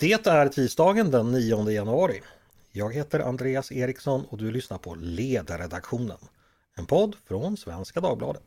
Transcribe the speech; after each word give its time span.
Det 0.00 0.26
är 0.26 0.48
tisdagen 0.48 1.10
den 1.10 1.32
9 1.32 1.70
januari. 1.70 2.22
Jag 2.72 2.94
heter 2.94 3.20
Andreas 3.20 3.72
Eriksson 3.72 4.24
och 4.28 4.38
du 4.38 4.50
lyssnar 4.50 4.78
på 4.78 4.94
Ledarredaktionen. 4.94 6.16
En 6.76 6.86
podd 6.86 7.16
från 7.24 7.56
Svenska 7.56 8.00
Dagbladet. 8.00 8.42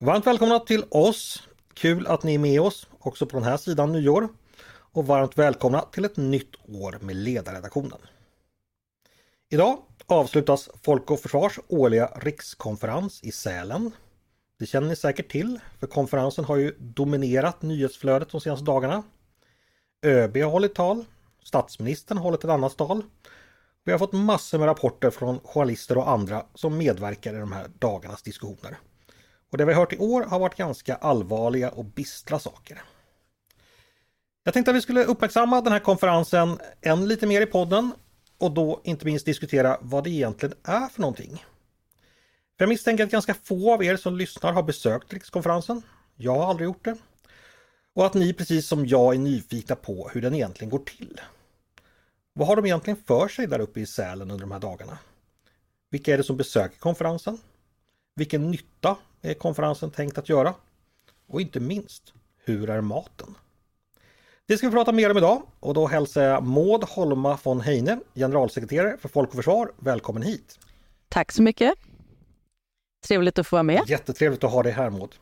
Varmt 0.00 0.26
välkomna 0.26 0.58
till 0.58 0.84
oss! 0.90 1.42
Kul 1.74 2.06
att 2.06 2.22
ni 2.22 2.34
är 2.34 2.38
med 2.38 2.60
oss 2.60 2.86
också 2.98 3.26
på 3.26 3.36
den 3.36 3.46
här 3.46 3.56
sidan 3.56 3.92
nyår. 3.92 4.28
Och 4.68 5.06
varmt 5.06 5.38
välkomna 5.38 5.80
till 5.80 6.04
ett 6.04 6.16
nytt 6.16 6.54
år 6.68 6.98
med 7.00 7.16
Ledarredaktionen. 7.16 7.98
Idag 9.50 9.78
avslutas 10.08 10.68
Folk 10.82 11.10
och 11.10 11.20
Försvars 11.20 11.58
årliga 11.68 12.10
rikskonferens 12.16 13.22
i 13.22 13.32
Sälen. 13.32 13.90
Det 14.58 14.66
känner 14.66 14.88
ni 14.88 14.96
säkert 14.96 15.30
till, 15.30 15.60
för 15.80 15.86
konferensen 15.86 16.44
har 16.44 16.56
ju 16.56 16.74
dominerat 16.78 17.62
nyhetsflödet 17.62 18.30
de 18.30 18.40
senaste 18.40 18.64
dagarna. 18.64 19.02
ÖB 20.02 20.36
har 20.36 20.50
hållit 20.50 20.74
tal, 20.74 21.04
statsministern 21.42 22.18
har 22.18 22.24
hållit 22.24 22.44
ett 22.44 22.50
annat 22.50 22.76
tal. 22.76 23.02
Vi 23.84 23.92
har 23.92 23.98
fått 23.98 24.12
massor 24.12 24.58
med 24.58 24.66
rapporter 24.66 25.10
från 25.10 25.40
journalister 25.40 25.98
och 25.98 26.10
andra 26.10 26.46
som 26.54 26.78
medverkar 26.78 27.34
i 27.34 27.38
de 27.38 27.52
här 27.52 27.70
dagarnas 27.78 28.22
diskussioner. 28.22 28.78
Och 29.50 29.58
det 29.58 29.64
vi 29.64 29.72
har 29.72 29.80
hört 29.80 29.92
i 29.92 29.98
år 29.98 30.22
har 30.22 30.38
varit 30.38 30.54
ganska 30.54 30.94
allvarliga 30.94 31.70
och 31.70 31.84
bistra 31.84 32.38
saker. 32.38 32.82
Jag 34.44 34.54
tänkte 34.54 34.70
att 34.70 34.76
vi 34.76 34.80
skulle 34.80 35.04
uppmärksamma 35.04 35.60
den 35.60 35.72
här 35.72 35.80
konferensen 35.80 36.58
än 36.80 37.08
lite 37.08 37.26
mer 37.26 37.40
i 37.40 37.46
podden 37.46 37.92
och 38.38 38.50
då 38.50 38.80
inte 38.84 39.04
minst 39.04 39.26
diskutera 39.26 39.78
vad 39.80 40.04
det 40.04 40.10
egentligen 40.10 40.54
är 40.62 40.88
för 40.88 41.00
någonting. 41.00 41.44
För 42.58 42.64
jag 42.64 42.68
misstänker 42.68 43.04
att 43.04 43.10
ganska 43.10 43.34
få 43.34 43.74
av 43.74 43.84
er 43.84 43.96
som 43.96 44.16
lyssnar 44.16 44.52
har 44.52 44.62
besökt 44.62 45.12
rikskonferensen. 45.12 45.82
Jag 46.16 46.34
har 46.34 46.50
aldrig 46.50 46.64
gjort 46.64 46.84
det. 46.84 46.96
Och 47.94 48.06
att 48.06 48.14
ni 48.14 48.32
precis 48.32 48.68
som 48.68 48.86
jag 48.86 49.14
är 49.14 49.18
nyfikna 49.18 49.76
på 49.76 50.10
hur 50.12 50.22
den 50.22 50.34
egentligen 50.34 50.70
går 50.70 50.78
till. 50.78 51.20
Vad 52.32 52.48
har 52.48 52.56
de 52.56 52.64
egentligen 52.66 53.02
för 53.06 53.28
sig 53.28 53.46
där 53.46 53.60
uppe 53.60 53.80
i 53.80 53.86
Sälen 53.86 54.30
under 54.30 54.46
de 54.46 54.52
här 54.52 54.58
dagarna? 54.58 54.98
Vilka 55.90 56.12
är 56.12 56.16
det 56.16 56.24
som 56.24 56.36
besöker 56.36 56.78
konferensen? 56.78 57.38
Vilken 58.14 58.50
nytta 58.50 58.96
är 59.22 59.34
konferensen 59.34 59.90
tänkt 59.90 60.18
att 60.18 60.28
göra? 60.28 60.54
Och 61.26 61.40
inte 61.40 61.60
minst, 61.60 62.12
hur 62.44 62.70
är 62.70 62.80
maten? 62.80 63.34
Det 64.48 64.56
ska 64.56 64.68
vi 64.68 64.72
prata 64.72 64.92
mer 64.92 65.10
om 65.10 65.16
idag 65.16 65.42
och 65.60 65.74
då 65.74 65.86
hälsar 65.86 66.22
jag 66.22 66.42
Maud 66.42 66.84
Holma 66.84 67.38
von 67.44 67.60
Heine, 67.60 68.00
generalsekreterare 68.14 68.96
för 68.98 69.08
Folk 69.08 69.28
och 69.28 69.34
Försvar. 69.34 69.72
Välkommen 69.78 70.22
hit! 70.22 70.58
Tack 71.08 71.32
så 71.32 71.42
mycket! 71.42 71.74
Trevligt 73.06 73.38
att 73.38 73.46
få 73.46 73.56
vara 73.56 73.62
med. 73.62 73.82
Jättetrevligt 73.86 74.44
att 74.44 74.52
ha 74.52 74.62
dig 74.62 74.72
här 74.72 74.90
Maud. 74.90 75.14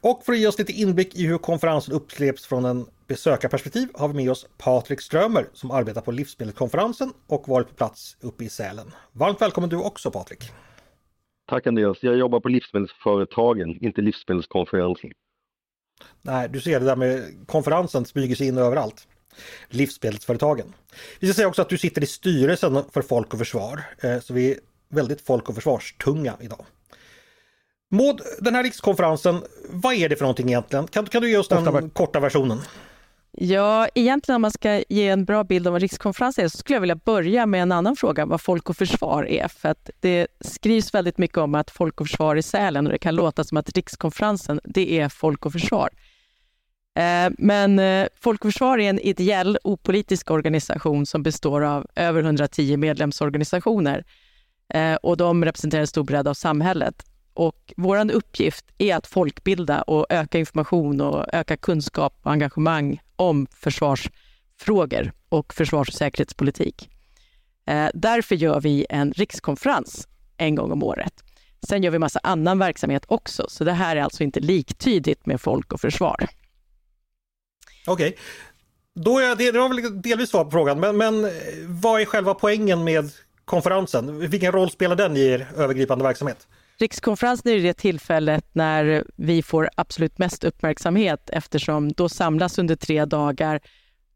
Och 0.00 0.24
för 0.24 0.32
att 0.32 0.38
ge 0.38 0.46
oss 0.46 0.58
lite 0.58 0.72
inblick 0.72 1.14
i 1.14 1.26
hur 1.26 1.38
konferensen 1.38 1.94
upplevs 1.94 2.46
från 2.46 2.64
en 2.64 2.86
besökarperspektiv 3.06 3.88
har 3.94 4.08
vi 4.08 4.14
med 4.14 4.30
oss 4.30 4.46
Patrik 4.58 5.00
Strömer 5.00 5.46
som 5.52 5.70
arbetar 5.70 6.00
på 6.00 6.12
livsmedelskonferensen 6.12 7.12
och 7.26 7.48
varit 7.48 7.68
på 7.68 7.74
plats 7.74 8.16
uppe 8.20 8.44
i 8.44 8.48
Sälen. 8.48 8.94
Varmt 9.12 9.40
välkommen 9.40 9.70
du 9.70 9.76
också 9.76 10.10
Patrik! 10.10 10.50
Tack 11.48 11.66
Andreas, 11.66 11.98
jag 12.00 12.16
jobbar 12.16 12.40
på 12.40 12.48
livsmedelsföretagen, 12.48 13.84
inte 13.84 14.00
livsmedelskonferensen. 14.00 15.10
Nej, 16.22 16.48
du 16.48 16.60
ser 16.60 16.80
det 16.80 16.86
där 16.86 16.96
med 16.96 17.46
konferensen 17.46 18.04
smyger 18.04 18.36
sig 18.36 18.46
in 18.46 18.58
överallt. 18.58 19.06
Livsmedelsföretagen. 19.68 20.74
Vi 21.20 21.26
ska 21.26 21.34
säga 21.34 21.48
också 21.48 21.62
att 21.62 21.68
du 21.68 21.78
sitter 21.78 22.02
i 22.02 22.06
styrelsen 22.06 22.84
för 22.92 23.02
Folk 23.02 23.32
och 23.32 23.38
Försvar, 23.38 23.82
eh, 24.00 24.20
så 24.20 24.34
vi 24.34 24.52
är 24.52 24.58
väldigt 24.88 25.20
Folk 25.20 25.48
och 25.48 25.54
Försvarstunga 25.54 26.36
idag. 26.40 26.66
Maud, 27.90 28.20
den 28.40 28.54
här 28.54 28.62
rikskonferensen, 28.62 29.42
vad 29.68 29.94
är 29.94 30.08
det 30.08 30.16
för 30.16 30.24
någonting 30.24 30.48
egentligen? 30.48 30.86
Kan, 30.86 31.06
kan 31.06 31.22
du 31.22 31.30
ge 31.30 31.36
oss 31.36 31.48
den 31.48 31.90
korta 31.90 32.20
versionen? 32.20 32.60
Ja, 33.40 33.88
egentligen 33.94 34.36
om 34.36 34.42
man 34.42 34.50
ska 34.50 34.82
ge 34.88 35.08
en 35.08 35.24
bra 35.24 35.44
bild 35.44 35.66
av 35.66 35.72
vad 35.72 35.82
Rikskonferensen 35.82 36.44
är 36.44 36.48
så 36.48 36.58
skulle 36.58 36.76
jag 36.76 36.80
vilja 36.80 36.96
börja 36.96 37.46
med 37.46 37.62
en 37.62 37.72
annan 37.72 37.96
fråga, 37.96 38.26
vad 38.26 38.40
Folk 38.40 38.70
och 38.70 38.76
Försvar 38.76 39.28
är. 39.28 39.48
För 39.48 39.68
att 39.68 39.90
det 40.00 40.26
skrivs 40.40 40.94
väldigt 40.94 41.18
mycket 41.18 41.38
om 41.38 41.54
att 41.54 41.70
Folk 41.70 42.00
och 42.00 42.08
Försvar 42.08 42.36
i 42.36 42.42
Sälen 42.42 42.86
och 42.86 42.92
det 42.92 42.98
kan 42.98 43.14
låta 43.14 43.44
som 43.44 43.58
att 43.58 43.76
rikskonferensen, 43.76 44.60
det 44.64 44.98
är 44.98 45.08
Folk 45.08 45.46
och 45.46 45.52
Försvar. 45.52 45.90
Eh, 46.98 47.30
men 47.38 47.78
eh, 47.78 48.06
Folk 48.20 48.44
och 48.44 48.52
Försvar 48.52 48.78
är 48.78 48.90
en 48.90 49.00
ideell, 49.00 49.58
opolitisk 49.64 50.30
organisation 50.30 51.06
som 51.06 51.22
består 51.22 51.64
av 51.64 51.86
över 51.94 52.22
110 52.22 52.76
medlemsorganisationer 52.76 54.04
eh, 54.74 54.94
och 54.94 55.16
de 55.16 55.44
representerar 55.44 55.80
en 55.80 55.86
stor 55.86 56.04
bredd 56.04 56.28
av 56.28 56.34
samhället. 56.34 57.04
Och 57.38 57.72
vår 57.76 58.10
uppgift 58.12 58.64
är 58.78 58.96
att 58.96 59.06
folkbilda 59.06 59.82
och 59.82 60.06
öka 60.08 60.38
information 60.38 61.00
och 61.00 61.34
öka 61.34 61.56
kunskap 61.56 62.18
och 62.22 62.32
engagemang 62.32 63.00
om 63.16 63.46
försvarsfrågor 63.52 65.12
och 65.28 65.54
försvars 65.54 65.88
och 65.88 65.94
säkerhetspolitik. 65.94 66.90
Eh, 67.66 67.88
därför 67.94 68.34
gör 68.34 68.60
vi 68.60 68.86
en 68.90 69.12
rikskonferens 69.12 70.08
en 70.36 70.54
gång 70.54 70.72
om 70.72 70.82
året. 70.82 71.12
Sen 71.68 71.82
gör 71.82 71.90
vi 71.90 71.98
massa 71.98 72.20
annan 72.22 72.58
verksamhet 72.58 73.04
också, 73.08 73.46
så 73.48 73.64
det 73.64 73.72
här 73.72 73.96
är 73.96 74.00
alltså 74.00 74.22
inte 74.22 74.40
liktydigt 74.40 75.26
med 75.26 75.40
folk 75.40 75.72
och 75.72 75.80
försvar. 75.80 76.26
Okej, 77.86 78.08
okay. 78.08 78.18
Då 78.94 79.18
är 79.18 79.36
det, 79.36 79.52
det 79.52 79.58
var 79.58 79.68
väl 79.68 80.02
delvis 80.02 80.30
svar 80.30 80.44
på 80.44 80.50
frågan, 80.50 80.80
men, 80.80 80.96
men 80.96 81.24
eh, 81.24 81.30
vad 81.66 82.00
är 82.00 82.04
själva 82.04 82.34
poängen 82.34 82.84
med 82.84 83.10
konferensen? 83.44 84.18
Vilken 84.30 84.52
roll 84.52 84.70
spelar 84.70 84.96
den 84.96 85.16
i 85.16 85.26
er 85.26 85.48
övergripande 85.56 86.04
verksamhet? 86.04 86.46
Rikskonferensen 86.80 87.52
är 87.52 87.58
det 87.58 87.74
tillfället 87.74 88.46
när 88.52 89.04
vi 89.16 89.42
får 89.42 89.70
absolut 89.74 90.18
mest 90.18 90.44
uppmärksamhet 90.44 91.30
eftersom 91.32 91.92
då 91.92 92.08
samlas 92.08 92.58
under 92.58 92.76
tre 92.76 93.04
dagar 93.04 93.60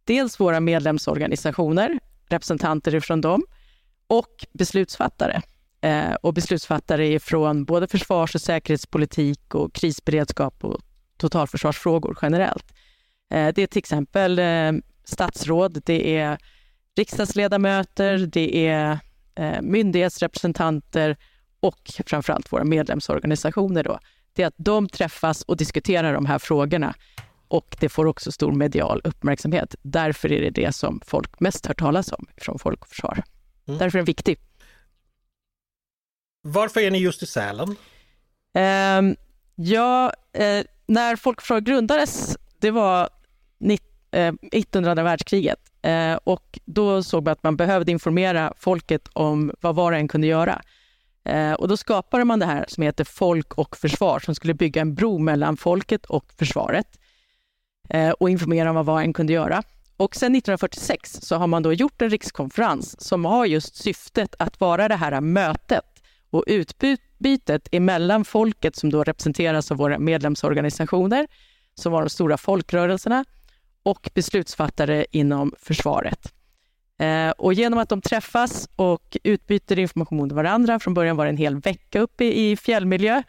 dels 0.05 0.41
våra 0.41 0.61
medlemsorganisationer, 0.61 1.99
representanter 2.28 3.00
från 3.00 3.21
dem 3.21 3.45
och 4.06 4.47
beslutsfattare. 4.53 5.43
Eh, 5.81 6.15
och 6.15 6.34
beslutsfattare 6.34 7.21
från 7.21 7.65
både 7.65 7.89
försvars 7.89 8.34
och 8.34 8.41
säkerhetspolitik 8.41 9.55
och 9.55 9.75
krisberedskap 9.75 10.65
och 10.65 10.81
totalförsvarsfrågor 11.17 12.19
generellt. 12.23 12.73
Eh, 13.31 13.55
det 13.55 13.62
är 13.62 13.67
till 13.67 13.79
exempel 13.79 14.39
eh, 14.39 14.73
statsråd, 15.05 15.83
det 15.84 16.17
är 16.17 16.39
riksdagsledamöter, 16.97 18.19
det 18.19 18.67
är 18.67 18.99
eh, 19.34 19.62
myndighetsrepresentanter 19.62 21.17
och 21.62 21.91
framförallt 22.06 22.53
våra 22.53 22.65
medlemsorganisationer 22.65 23.84
då, 23.84 23.99
det 24.33 24.43
är 24.43 24.47
att 24.47 24.55
de 24.56 24.89
träffas 24.89 25.43
och 25.43 25.56
diskuterar 25.56 26.15
de 26.15 26.27
här 26.27 26.39
frågorna 26.39 26.95
och 27.49 27.77
det 27.81 27.89
får 27.89 28.06
också 28.06 28.33
stor 28.33 28.53
medial 28.53 29.00
uppmärksamhet. 29.05 29.75
Därför 29.83 30.33
är 30.33 30.41
det 30.41 30.50
det 30.50 30.73
som 30.73 31.00
folk 31.06 31.41
mest 31.41 31.67
hör 31.67 31.75
talas 31.75 32.12
om 32.12 32.27
från 32.37 32.59
Folk 32.59 32.81
och 32.81 32.89
Försvar. 32.89 33.23
Mm. 33.67 33.78
Därför 33.78 33.99
är 33.99 34.00
den 34.00 34.05
viktig. 34.05 34.39
Varför 36.43 36.81
är 36.81 36.91
ni 36.91 36.99
just 36.99 37.23
i 37.23 37.27
Sälen? 37.27 37.69
Uh, 37.69 39.15
ja, 39.55 40.12
uh, 40.39 40.65
när 40.87 41.17
Folk 41.17 41.39
och 41.39 41.43
Försvar 41.43 41.61
grundades, 41.61 42.37
det 42.59 42.71
var 42.71 43.09
mitt 43.59 44.77
under 44.77 44.91
andra 44.91 45.03
världskriget 45.03 45.59
uh, 45.87 46.15
och 46.25 46.59
då 46.65 47.03
såg 47.03 47.25
man 47.25 47.33
att 47.33 47.43
man 47.43 47.56
behövde 47.56 47.93
informera 47.93 48.53
folket 48.59 49.09
om 49.12 49.53
vad 49.61 49.75
var 49.75 49.93
och 49.93 49.99
en 49.99 50.09
kunde 50.09 50.27
göra. 50.27 50.62
Eh, 51.25 51.53
och 51.53 51.69
då 51.69 51.77
skapade 51.77 52.25
man 52.25 52.38
det 52.38 52.47
här 52.47 52.65
som 52.69 52.83
heter 52.83 53.05
Folk 53.05 53.55
och 53.55 53.77
Försvar, 53.77 54.19
som 54.21 54.34
skulle 54.34 54.55
bygga 54.55 54.81
en 54.81 54.94
bro 54.94 55.19
mellan 55.19 55.56
folket 55.56 56.06
och 56.06 56.33
försvaret 56.38 56.99
eh, 57.88 58.10
och 58.10 58.31
informera 58.31 58.71
om 58.71 58.77
vad 58.77 58.87
var 58.87 59.03
en 59.03 59.12
kunde 59.12 59.32
göra. 59.32 59.62
Och 59.97 60.16
sen 60.16 60.34
1946 60.34 61.19
så 61.22 61.37
har 61.37 61.47
man 61.47 61.62
då 61.62 61.72
gjort 61.72 62.03
en 62.03 62.11
rikskonferens 62.11 63.00
som 63.00 63.25
har 63.25 63.47
just 63.47 63.77
syftet 63.77 64.34
att 64.38 64.61
vara 64.61 64.88
det 64.88 64.97
här 64.97 65.21
mötet 65.21 65.84
och 66.31 66.44
utbytet 66.47 67.69
emellan 67.73 68.25
folket 68.25 68.76
som 68.76 68.91
då 68.91 69.05
representeras 69.05 69.70
av 69.70 69.76
våra 69.76 69.99
medlemsorganisationer, 69.99 71.26
som 71.75 71.93
var 71.93 72.02
de 72.02 72.11
stora 72.11 72.37
folkrörelserna, 72.37 73.25
och 73.82 74.11
beslutsfattare 74.14 75.06
inom 75.11 75.55
försvaret. 75.58 76.32
Eh, 76.99 77.31
och 77.31 77.55
genom 77.55 77.79
att 77.79 77.89
de 77.89 78.00
träffas 78.00 78.69
och 78.77 79.17
utbyter 79.25 79.79
information 79.79 80.29
med 80.29 80.37
varandra, 80.37 80.79
från 80.79 80.94
början 80.94 81.17
var 81.17 81.25
det 81.25 81.31
en 81.31 81.37
hel 81.37 81.61
vecka 81.61 82.00
uppe 82.00 82.25
i 82.25 82.56
fjällmiljö, 82.56 83.23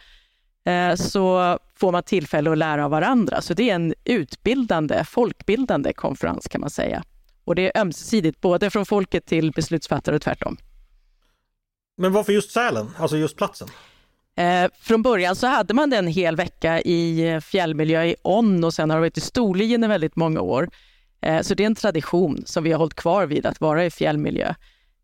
eh, 0.66 0.96
så 0.96 1.58
får 1.76 1.92
man 1.92 2.04
tillfälle 2.04 2.52
att 2.52 2.58
lära 2.58 2.86
av 2.86 2.92
varandra. 2.92 3.42
Så 3.42 3.54
det 3.54 3.70
är 3.70 3.76
en 3.76 3.94
utbildande, 4.04 5.04
folkbildande 5.04 5.94
konferens 5.94 6.48
kan 6.48 6.62
man 6.62 6.70
säga. 6.70 7.04
Och 7.44 7.56
det 7.56 7.76
är 7.76 7.82
ömsesidigt, 7.82 8.42
både 8.42 8.70
från 8.70 8.86
folket 8.86 9.26
till 9.26 9.52
beslutsfattare 9.52 10.16
och 10.16 10.22
tvärtom. 10.22 10.58
Men 11.98 12.12
varför 12.12 12.34
just 12.34 12.52
Sälen, 12.52 12.92
alltså 12.98 13.18
just 13.18 13.38
platsen? 13.38 13.68
Eh, 14.36 14.72
från 14.80 15.02
början 15.02 15.36
så 15.36 15.48
hade 15.48 15.74
man 15.74 15.90
den 15.90 16.06
en 16.06 16.12
hel 16.12 16.36
vecka 16.36 16.82
i 16.82 17.40
fjällmiljö 17.44 18.04
i 18.04 18.16
On 18.22 18.64
och 18.64 18.74
sen 18.74 18.90
har 18.90 18.98
det 18.98 19.02
varit 19.02 19.18
i 19.18 19.22
Storlien 19.22 19.84
i 19.84 19.88
väldigt 19.88 20.16
många 20.16 20.42
år. 20.42 20.70
Eh, 21.24 21.42
så 21.42 21.54
det 21.54 21.64
är 21.64 21.68
en 21.68 21.76
tradition 21.76 22.44
som 22.46 22.64
vi 22.64 22.72
har 22.72 22.80
hållit 22.80 22.96
kvar 22.96 23.26
vid, 23.26 23.46
att 23.46 23.62
vara 23.62 23.86
i 23.86 23.90
fjällmiljö. 23.90 24.54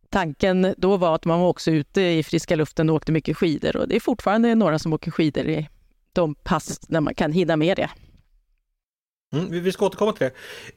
tanken 0.10 0.74
då 0.78 0.98
var 0.98 1.16
att 1.16 1.26
man 1.26 1.40
var 1.40 1.48
också 1.48 1.72
ute 1.72 2.02
i 2.02 2.24
friska 2.24 2.56
luften 2.56 2.90
och 2.90 2.96
åkte 2.96 3.12
mycket 3.12 3.38
skidor 3.38 3.78
och 3.78 3.88
det 3.88 3.96
är 3.96 4.00
fortfarande 4.00 4.56
några 4.56 4.80
som 4.80 4.94
åker 4.94 5.12
skidor 5.12 5.46
i 5.46 5.70
de 6.14 6.36
pass 6.36 6.80
där 6.80 7.02
man 7.02 7.16
kan 7.16 7.32
hinna 7.32 7.56
med 7.56 7.78
det. 7.78 7.90
Mm, 9.34 9.64
vi 9.64 9.72
ska 9.72 9.86
återkomma 9.86 10.14
till 10.14 10.30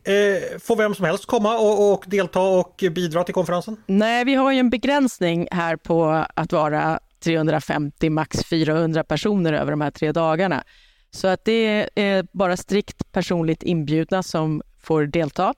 det. 0.04 0.52
Eh, 0.52 0.58
får 0.58 0.76
vem 0.76 0.94
som 0.94 1.04
helst 1.04 1.26
komma 1.26 1.58
och, 1.58 1.92
och, 1.92 2.04
delta 2.06 2.40
och 2.40 2.84
bidra 2.90 3.24
till 3.24 3.34
konferensen? 3.34 3.76
Nej, 3.86 4.24
vi 4.24 4.34
har 4.34 4.52
ju 4.52 4.58
en 4.58 4.70
begränsning 4.70 5.48
här 5.50 5.76
på 5.76 6.24
att 6.34 6.52
vara 6.52 7.00
350, 7.24 8.10
max 8.10 8.44
400 8.44 9.04
personer 9.04 9.52
över 9.52 9.70
de 9.70 9.80
här 9.80 9.90
tre 9.90 10.12
dagarna. 10.12 10.64
Så 11.10 11.28
att 11.28 11.44
det 11.44 11.88
är 11.94 12.26
bara 12.32 12.56
strikt 12.56 13.12
personligt 13.12 13.62
inbjudna 13.62 14.22
som 14.22 14.62
får 14.82 15.06
delta. 15.06 15.54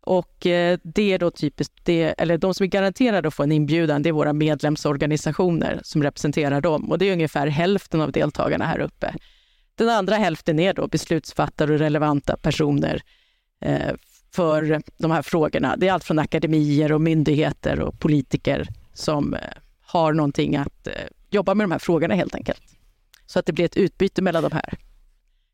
Och 0.00 0.46
eh, 0.46 0.78
det 0.82 1.12
är 1.12 1.18
då 1.18 1.30
typiskt, 1.30 1.74
det, 1.82 2.02
eller 2.02 2.38
de 2.38 2.54
som 2.54 2.64
är 2.64 2.68
garanterade 2.68 3.28
att 3.28 3.34
få 3.34 3.42
en 3.42 3.52
inbjudan, 3.52 4.02
det 4.02 4.08
är 4.08 4.12
våra 4.12 4.32
medlemsorganisationer 4.32 5.80
som 5.82 6.02
representerar 6.02 6.60
dem 6.60 6.90
och 6.90 6.98
det 6.98 7.08
är 7.08 7.12
ungefär 7.12 7.46
hälften 7.46 8.00
av 8.00 8.12
deltagarna 8.12 8.64
här 8.64 8.78
uppe. 8.78 9.14
Den 9.74 9.88
andra 9.88 10.16
hälften 10.16 10.58
är 10.58 10.74
då 10.74 10.88
beslutsfattare 10.88 11.72
och 11.72 11.78
relevanta 11.78 12.36
personer 12.36 13.02
eh, 13.60 13.94
för 14.32 14.82
de 14.98 15.10
här 15.10 15.22
frågorna. 15.22 15.76
Det 15.76 15.88
är 15.88 15.92
allt 15.92 16.04
från 16.04 16.18
akademier 16.18 16.92
och 16.92 17.00
myndigheter 17.00 17.80
och 17.80 18.00
politiker 18.00 18.68
som 18.94 19.34
eh, 19.34 19.40
har 19.80 20.12
någonting 20.12 20.56
att 20.56 20.86
eh, 20.86 20.92
jobba 21.30 21.54
med 21.54 21.64
de 21.64 21.72
här 21.72 21.78
frågorna 21.78 22.14
helt 22.14 22.34
enkelt. 22.34 22.62
Så 23.26 23.38
att 23.38 23.46
det 23.46 23.52
blir 23.52 23.64
ett 23.64 23.76
utbyte 23.76 24.22
mellan 24.22 24.42
de 24.42 24.52
här 24.52 24.78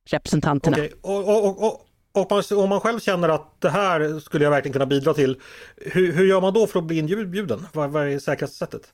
representanterna. 0.04 0.76
Okay. 0.76 0.90
Och, 1.02 1.28
och, 1.28 1.64
och, 1.66 1.86
och 2.12 2.30
man, 2.30 2.42
om 2.58 2.68
man 2.68 2.80
själv 2.80 3.00
känner 3.00 3.28
att 3.28 3.60
det 3.60 3.70
här 3.70 4.20
skulle 4.20 4.44
jag 4.44 4.50
verkligen 4.50 4.72
kunna 4.72 4.86
bidra 4.86 5.14
till. 5.14 5.36
Hur, 5.76 6.12
hur 6.12 6.24
gör 6.24 6.40
man 6.40 6.54
då 6.54 6.66
för 6.66 6.78
att 6.78 6.84
bli 6.84 6.98
inbjuden? 6.98 7.66
Vad, 7.72 7.90
vad 7.90 8.08
är 8.08 8.18
säkraste 8.18 8.56
sättet? 8.56 8.92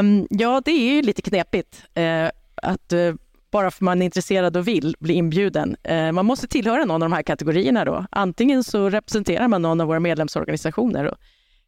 Um, 0.00 0.26
ja, 0.30 0.62
det 0.64 0.70
är 0.70 0.94
ju 0.94 1.02
lite 1.02 1.22
knepigt. 1.22 1.82
Uh, 1.98 2.30
att 2.54 2.92
uh, 2.92 3.14
bara 3.50 3.70
för 3.70 3.84
man 3.84 4.02
är 4.02 4.04
intresserad 4.04 4.56
och 4.56 4.68
vill 4.68 4.96
bli 4.98 5.14
inbjuden. 5.14 5.76
Uh, 5.90 6.12
man 6.12 6.26
måste 6.26 6.46
tillhöra 6.46 6.84
någon 6.84 7.02
av 7.02 7.10
de 7.10 7.12
här 7.12 7.22
kategorierna 7.22 7.84
då. 7.84 8.06
Antingen 8.10 8.64
så 8.64 8.90
representerar 8.90 9.48
man 9.48 9.62
någon 9.62 9.80
av 9.80 9.86
våra 9.86 10.00
medlemsorganisationer. 10.00 11.14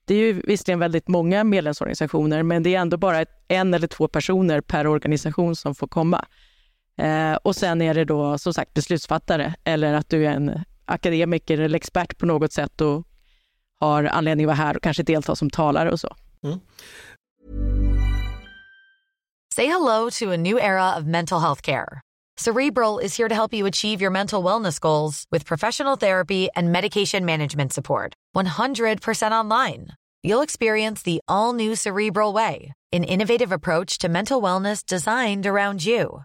Det 0.05 0.15
är 0.15 0.19
ju 0.19 0.43
visserligen 0.45 0.79
väldigt 0.79 1.09
många 1.09 1.45
medlemsorganisationer, 1.45 2.43
men 2.43 2.63
det 2.63 2.75
är 2.75 2.81
ändå 2.81 2.97
bara 2.97 3.25
en 3.49 3.75
eller 3.75 3.87
två 3.87 4.09
personer 4.09 4.61
per 4.61 4.87
organisation 4.87 5.57
som 5.57 5.75
får 5.75 5.87
komma. 5.89 6.25
Eh, 6.99 7.35
och 7.35 7.57
sen 7.57 7.83
är 7.83 7.95
det 7.95 8.05
då 8.05 8.39
som 8.39 8.55
sagt 8.55 8.75
beslutsfattare 8.75 9.55
eller 9.65 9.95
att 9.95 10.09
du 10.09 10.27
är 10.27 10.31
en 10.31 10.65
akademiker 10.85 11.59
eller 11.61 11.77
expert 11.77 12.19
på 12.19 12.27
något 12.27 12.53
sätt 12.53 12.81
och 12.81 13.07
har 13.81 14.05
anledning 14.05 14.45
att 14.45 14.59
vara 14.59 14.67
här 14.67 14.77
och 14.77 14.83
kanske 14.83 15.03
delta 15.03 15.37
som 15.37 15.51
talare 15.51 15.91
och 15.91 16.01
så. 16.01 16.17
Mm. 16.45 16.61
Say 19.55 19.67
hello 19.67 20.11
to 20.11 20.33
a 20.33 20.37
new 20.37 20.59
era 20.59 20.99
of 20.99 21.05
mental 21.05 21.41
health 21.41 21.63
care. 21.63 22.01
Cerebral 22.39 22.99
is 22.99 23.17
here 23.17 23.29
to 23.29 23.35
help 23.35 23.55
you 23.55 23.67
achieve 23.67 24.03
your 24.03 24.11
mental 24.11 24.45
wellness 24.45 24.79
goals 24.79 25.25
with 25.31 25.47
professional 25.47 25.97
therapy 25.97 26.49
and 26.55 26.71
medication 26.71 27.25
management 27.25 27.73
support. 27.73 28.13
100% 28.37 29.33
online. 29.33 29.89
You'll 30.23 30.43
experience 30.43 31.03
the 31.03 31.21
all 31.27 31.55
new 31.55 31.75
Cerebral 31.75 32.35
way, 32.35 32.75
an 32.93 33.05
innovative 33.05 33.53
approach 33.53 33.97
to 33.99 34.09
mental 34.09 34.43
wellness 34.43 34.85
designed 34.85 35.47
around 35.47 35.87
you. 35.87 36.25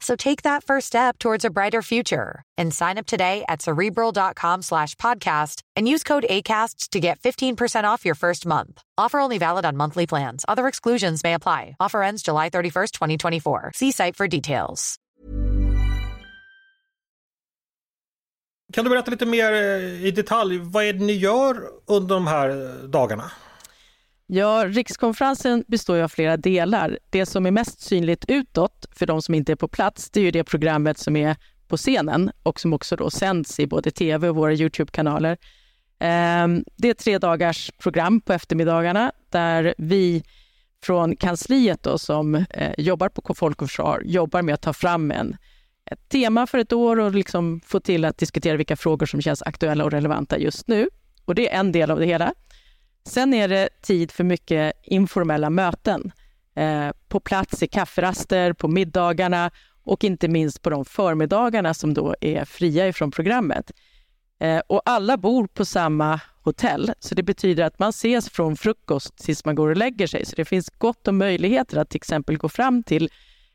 So 0.00 0.14
take 0.16 0.42
that 0.42 0.62
first 0.62 0.86
step 0.86 1.18
towards 1.18 1.44
a 1.44 1.50
brighter 1.50 1.82
future 1.82 2.42
and 2.58 2.72
sign 2.72 2.98
up 2.98 3.06
today 3.06 3.44
at 3.48 3.62
cerebral.com 3.62 4.62
slash 4.62 4.94
podcast 4.96 5.62
and 5.74 5.88
use 5.88 6.02
code 6.04 6.26
ACasts 6.28 6.88
to 6.90 7.00
get 7.00 7.18
15% 7.20 7.84
off 7.84 8.04
your 8.04 8.14
first 8.14 8.46
month. 8.46 8.82
Offer 8.98 9.20
only 9.20 9.38
valid 9.38 9.64
on 9.64 9.76
monthly 9.76 10.06
plans. 10.06 10.44
Other 10.46 10.68
exclusions 10.68 11.24
may 11.24 11.34
apply. 11.34 11.76
Offer 11.80 12.02
ends 12.02 12.22
July 12.22 12.50
31st, 12.50 12.92
2024. 12.92 13.72
See 13.74 13.90
site 13.90 14.16
for 14.16 14.28
details. 14.28 14.98
Kan 18.72 18.84
du 18.84 18.90
berätta 18.90 19.10
lite 19.10 19.26
mer 19.26 19.52
eh, 19.52 20.04
i 20.06 20.10
detalj? 20.10 20.58
Vad 20.58 20.84
är 20.84 20.92
det 20.92 21.68
under 21.86 22.14
de 22.14 22.26
här 22.26 22.48
eh, 22.48 22.88
dagarna? 22.88 23.30
Ja, 24.28 24.64
rikskonferensen 24.66 25.64
består 25.66 25.98
av 25.98 26.08
flera 26.08 26.36
delar. 26.36 26.98
Det 27.10 27.26
som 27.26 27.46
är 27.46 27.50
mest 27.50 27.80
synligt 27.80 28.24
utåt 28.28 28.86
för 28.92 29.06
de 29.06 29.22
som 29.22 29.34
inte 29.34 29.52
är 29.52 29.56
på 29.56 29.68
plats, 29.68 30.10
det 30.10 30.20
är 30.20 30.24
ju 30.24 30.30
det 30.30 30.44
programmet 30.44 30.98
som 30.98 31.16
är 31.16 31.36
på 31.68 31.76
scenen 31.76 32.30
och 32.42 32.60
som 32.60 32.72
också 32.72 32.96
då 32.96 33.10
sänds 33.10 33.60
i 33.60 33.66
både 33.66 33.90
tv 33.90 34.28
och 34.28 34.36
våra 34.36 34.52
Youtube-kanaler. 34.52 35.36
Ehm, 35.98 36.64
det 36.76 36.88
är 36.88 36.94
tre 36.94 37.18
dagars 37.18 37.70
program 37.78 38.20
på 38.20 38.32
eftermiddagarna 38.32 39.12
där 39.30 39.74
vi 39.78 40.24
från 40.82 41.16
kansliet 41.16 41.82
då, 41.82 41.98
som 41.98 42.34
eh, 42.34 42.72
jobbar 42.78 43.08
på 43.08 43.34
Folk 43.34 43.62
och 43.62 43.68
Försvar 43.68 44.02
jobbar 44.04 44.42
med 44.42 44.54
att 44.54 44.62
ta 44.62 44.72
fram 44.72 45.10
en, 45.10 45.36
ett 45.90 46.08
tema 46.08 46.46
för 46.46 46.58
ett 46.58 46.72
år 46.72 47.00
och 47.00 47.14
liksom 47.14 47.60
få 47.64 47.80
till 47.80 48.04
att 48.04 48.18
diskutera 48.18 48.56
vilka 48.56 48.76
frågor 48.76 49.06
som 49.06 49.22
känns 49.22 49.42
aktuella 49.42 49.84
och 49.84 49.90
relevanta 49.90 50.38
just 50.38 50.68
nu. 50.68 50.88
Och 51.24 51.34
det 51.34 51.52
är 51.52 51.60
en 51.60 51.72
del 51.72 51.90
av 51.90 51.98
det 51.98 52.06
hela. 52.06 52.34
Sen 53.06 53.34
är 53.34 53.48
det 53.48 53.68
tid 53.82 54.12
för 54.12 54.24
mycket 54.24 54.72
informella 54.82 55.50
möten 55.50 56.12
eh, 56.56 56.90
på 57.08 57.20
plats 57.20 57.62
i 57.62 57.66
kafferaster, 57.66 58.52
på 58.52 58.68
middagarna 58.68 59.50
och 59.84 60.04
inte 60.04 60.28
minst 60.28 60.62
på 60.62 60.70
de 60.70 60.84
förmiddagarna 60.84 61.74
som 61.74 61.94
då 61.94 62.14
är 62.20 62.44
fria 62.44 62.88
ifrån 62.88 63.10
programmet. 63.10 63.72
Eh, 64.40 64.58
och 64.66 64.82
alla 64.84 65.16
bor 65.16 65.46
på 65.46 65.64
samma 65.64 66.20
hotell, 66.42 66.92
så 66.98 67.14
det 67.14 67.22
betyder 67.22 67.64
att 67.64 67.78
man 67.78 67.88
ses 67.90 68.30
från 68.30 68.56
frukost 68.56 69.16
tills 69.18 69.44
man 69.44 69.54
går 69.54 69.68
och 69.68 69.76
lägger 69.76 70.06
sig. 70.06 70.24
Så 70.24 70.36
det 70.36 70.44
finns 70.44 70.70
gott 70.70 71.08
om 71.08 71.18
möjligheter 71.18 71.76
att 71.76 71.90
till 71.90 71.98
exempel 71.98 72.38
gå 72.38 72.48
fram 72.48 72.82
till 72.82 73.10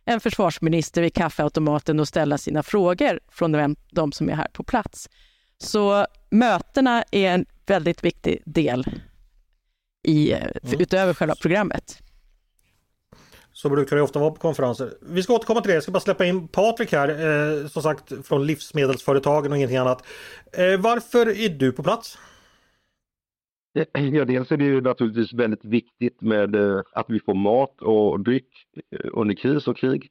en 0.05 0.19
försvarsminister 0.19 1.01
vid 1.01 1.13
kaffeautomaten 1.13 1.99
och 1.99 2.07
ställa 2.07 2.37
sina 2.37 2.63
frågor 2.63 3.19
från 3.31 3.75
de 3.91 4.11
som 4.11 4.29
är 4.29 4.33
här 4.35 4.47
på 4.53 4.63
plats. 4.63 5.09
Så 5.57 6.05
mötena 6.29 7.03
är 7.11 7.33
en 7.33 7.45
väldigt 7.65 8.03
viktig 8.03 8.41
del 8.45 8.85
i, 10.03 10.33
mm. 10.33 10.51
utöver 10.79 11.13
själva 11.13 11.35
programmet. 11.41 11.97
Så 13.53 13.69
brukar 13.69 13.95
det 13.95 14.01
ofta 14.01 14.19
vara 14.19 14.31
på 14.31 14.39
konferenser. 14.39 14.93
Vi 15.01 15.23
ska 15.23 15.33
återkomma 15.33 15.61
till 15.61 15.69
det. 15.69 15.73
Jag 15.73 15.83
ska 15.83 15.91
bara 15.91 15.99
släppa 15.99 16.25
in 16.25 16.47
Patrik 16.47 16.91
här, 16.91 17.09
eh, 17.09 17.67
som 17.67 17.83
sagt 17.83 18.13
från 18.27 18.45
livsmedelsföretagen 18.45 19.51
och 19.51 19.57
ingenting 19.57 19.77
annat. 19.77 20.03
Eh, 20.53 20.79
varför 20.79 21.39
är 21.39 21.49
du 21.49 21.71
på 21.71 21.83
plats? 21.83 22.17
Ja, 23.93 24.25
dels 24.25 24.51
är 24.51 24.57
det 24.57 24.65
ju 24.65 24.81
naturligtvis 24.81 25.33
väldigt 25.33 25.65
viktigt 25.65 26.21
med 26.21 26.55
eh, 26.55 26.81
att 26.93 27.05
vi 27.09 27.19
får 27.19 27.33
mat 27.33 27.81
och 27.81 28.19
dryck 28.19 28.47
eh, 28.91 29.09
under 29.13 29.35
kris 29.35 29.67
och 29.67 29.77
krig. 29.77 30.09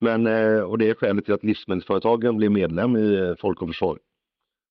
Men, 0.00 0.26
eh, 0.26 0.60
och 0.60 0.78
det 0.78 0.90
är 0.90 0.94
skälet 0.94 1.24
till 1.24 1.34
att 1.34 1.44
livsmedelsföretagen 1.44 2.36
blir 2.36 2.48
medlem 2.48 2.96
i 2.96 3.34
Folk 3.40 3.62
och 3.62 3.68
Försvar. 3.68 3.98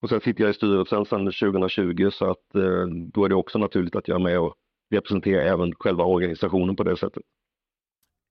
Och 0.01 0.09
sen 0.09 0.21
sitter 0.21 0.43
jag 0.43 0.51
i 0.51 0.53
styrelsen 0.53 1.05
sedan 1.05 1.25
2020 1.25 2.09
så 2.11 2.31
att 2.31 2.55
eh, 2.55 2.85
då 3.13 3.25
är 3.25 3.29
det 3.29 3.35
också 3.35 3.57
naturligt 3.57 3.95
att 3.95 4.07
jag 4.07 4.15
är 4.15 4.23
med 4.23 4.39
och 4.39 4.55
representerar 4.91 5.41
även 5.41 5.75
själva 5.75 6.03
organisationen 6.03 6.75
på 6.75 6.83
det 6.83 6.97
sättet. 6.97 7.23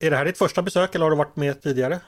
Är 0.05 0.11
det 0.11 0.17
här 0.17 0.25
ditt 0.25 0.39
första 0.39 0.63
besök 0.63 0.95
eller 0.95 1.05
har 1.05 1.11
du 1.11 1.17
varit 1.17 1.37
med 1.37 1.63
tidigare? 1.63 2.01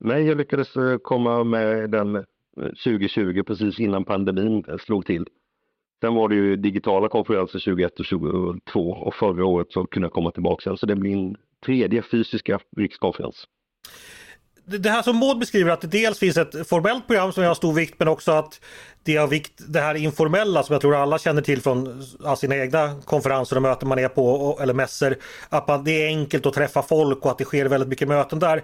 Nej, 0.00 0.22
jag 0.22 0.36
lyckades 0.36 0.76
eh, 0.76 0.98
komma 0.98 1.44
med 1.44 1.90
den 1.90 2.24
2020 2.56 3.38
eh, 3.38 3.42
precis 3.42 3.80
innan 3.80 4.04
pandemin 4.04 4.64
slog 4.80 5.06
till. 5.06 5.26
Sen 6.00 6.14
var 6.14 6.28
det 6.28 6.34
ju 6.34 6.56
digitala 6.56 7.08
konferenser 7.08 7.58
2021 7.58 8.00
och 8.00 8.06
2022 8.06 8.90
och 8.90 9.14
förra 9.14 9.44
året 9.44 9.72
så 9.72 9.86
kunde 9.86 10.06
jag 10.06 10.12
komma 10.12 10.30
tillbaka 10.30 10.62
sen 10.62 10.76
så 10.76 10.86
det 10.86 10.96
blir 10.96 11.12
en 11.12 11.36
tredje 11.66 12.02
fysiska 12.02 12.60
rikskonferens 12.76 13.46
det 14.64 14.90
här 14.90 15.02
som 15.02 15.16
Maud 15.16 15.38
beskriver 15.38 15.70
att 15.70 15.80
det 15.80 15.86
dels 15.86 16.18
finns 16.18 16.36
ett 16.36 16.68
formellt 16.68 17.06
program 17.06 17.32
som 17.32 17.42
jag 17.42 17.50
har 17.50 17.54
stor 17.54 17.72
vikt 17.72 17.94
men 17.98 18.08
också 18.08 18.32
att 18.32 18.60
det 19.02 19.16
är 19.16 19.26
vikt 19.26 19.52
det 19.68 19.80
här 19.80 19.94
informella 19.94 20.62
som 20.62 20.72
jag 20.72 20.80
tror 20.80 20.94
alla 20.94 21.18
känner 21.18 21.42
till 21.42 21.60
från 21.62 22.02
sina 22.36 22.56
egna 22.56 23.00
konferenser 23.04 23.56
och 23.56 23.62
möten 23.62 23.88
man 23.88 23.98
är 23.98 24.08
på 24.08 24.58
eller 24.62 24.74
mässor. 24.74 25.16
Att 25.48 25.68
man, 25.68 25.84
det 25.84 25.90
är 25.90 26.06
enkelt 26.06 26.46
att 26.46 26.54
träffa 26.54 26.82
folk 26.82 27.24
och 27.24 27.30
att 27.30 27.38
det 27.38 27.44
sker 27.44 27.66
väldigt 27.66 27.88
mycket 27.88 28.08
möten 28.08 28.38
där. 28.38 28.62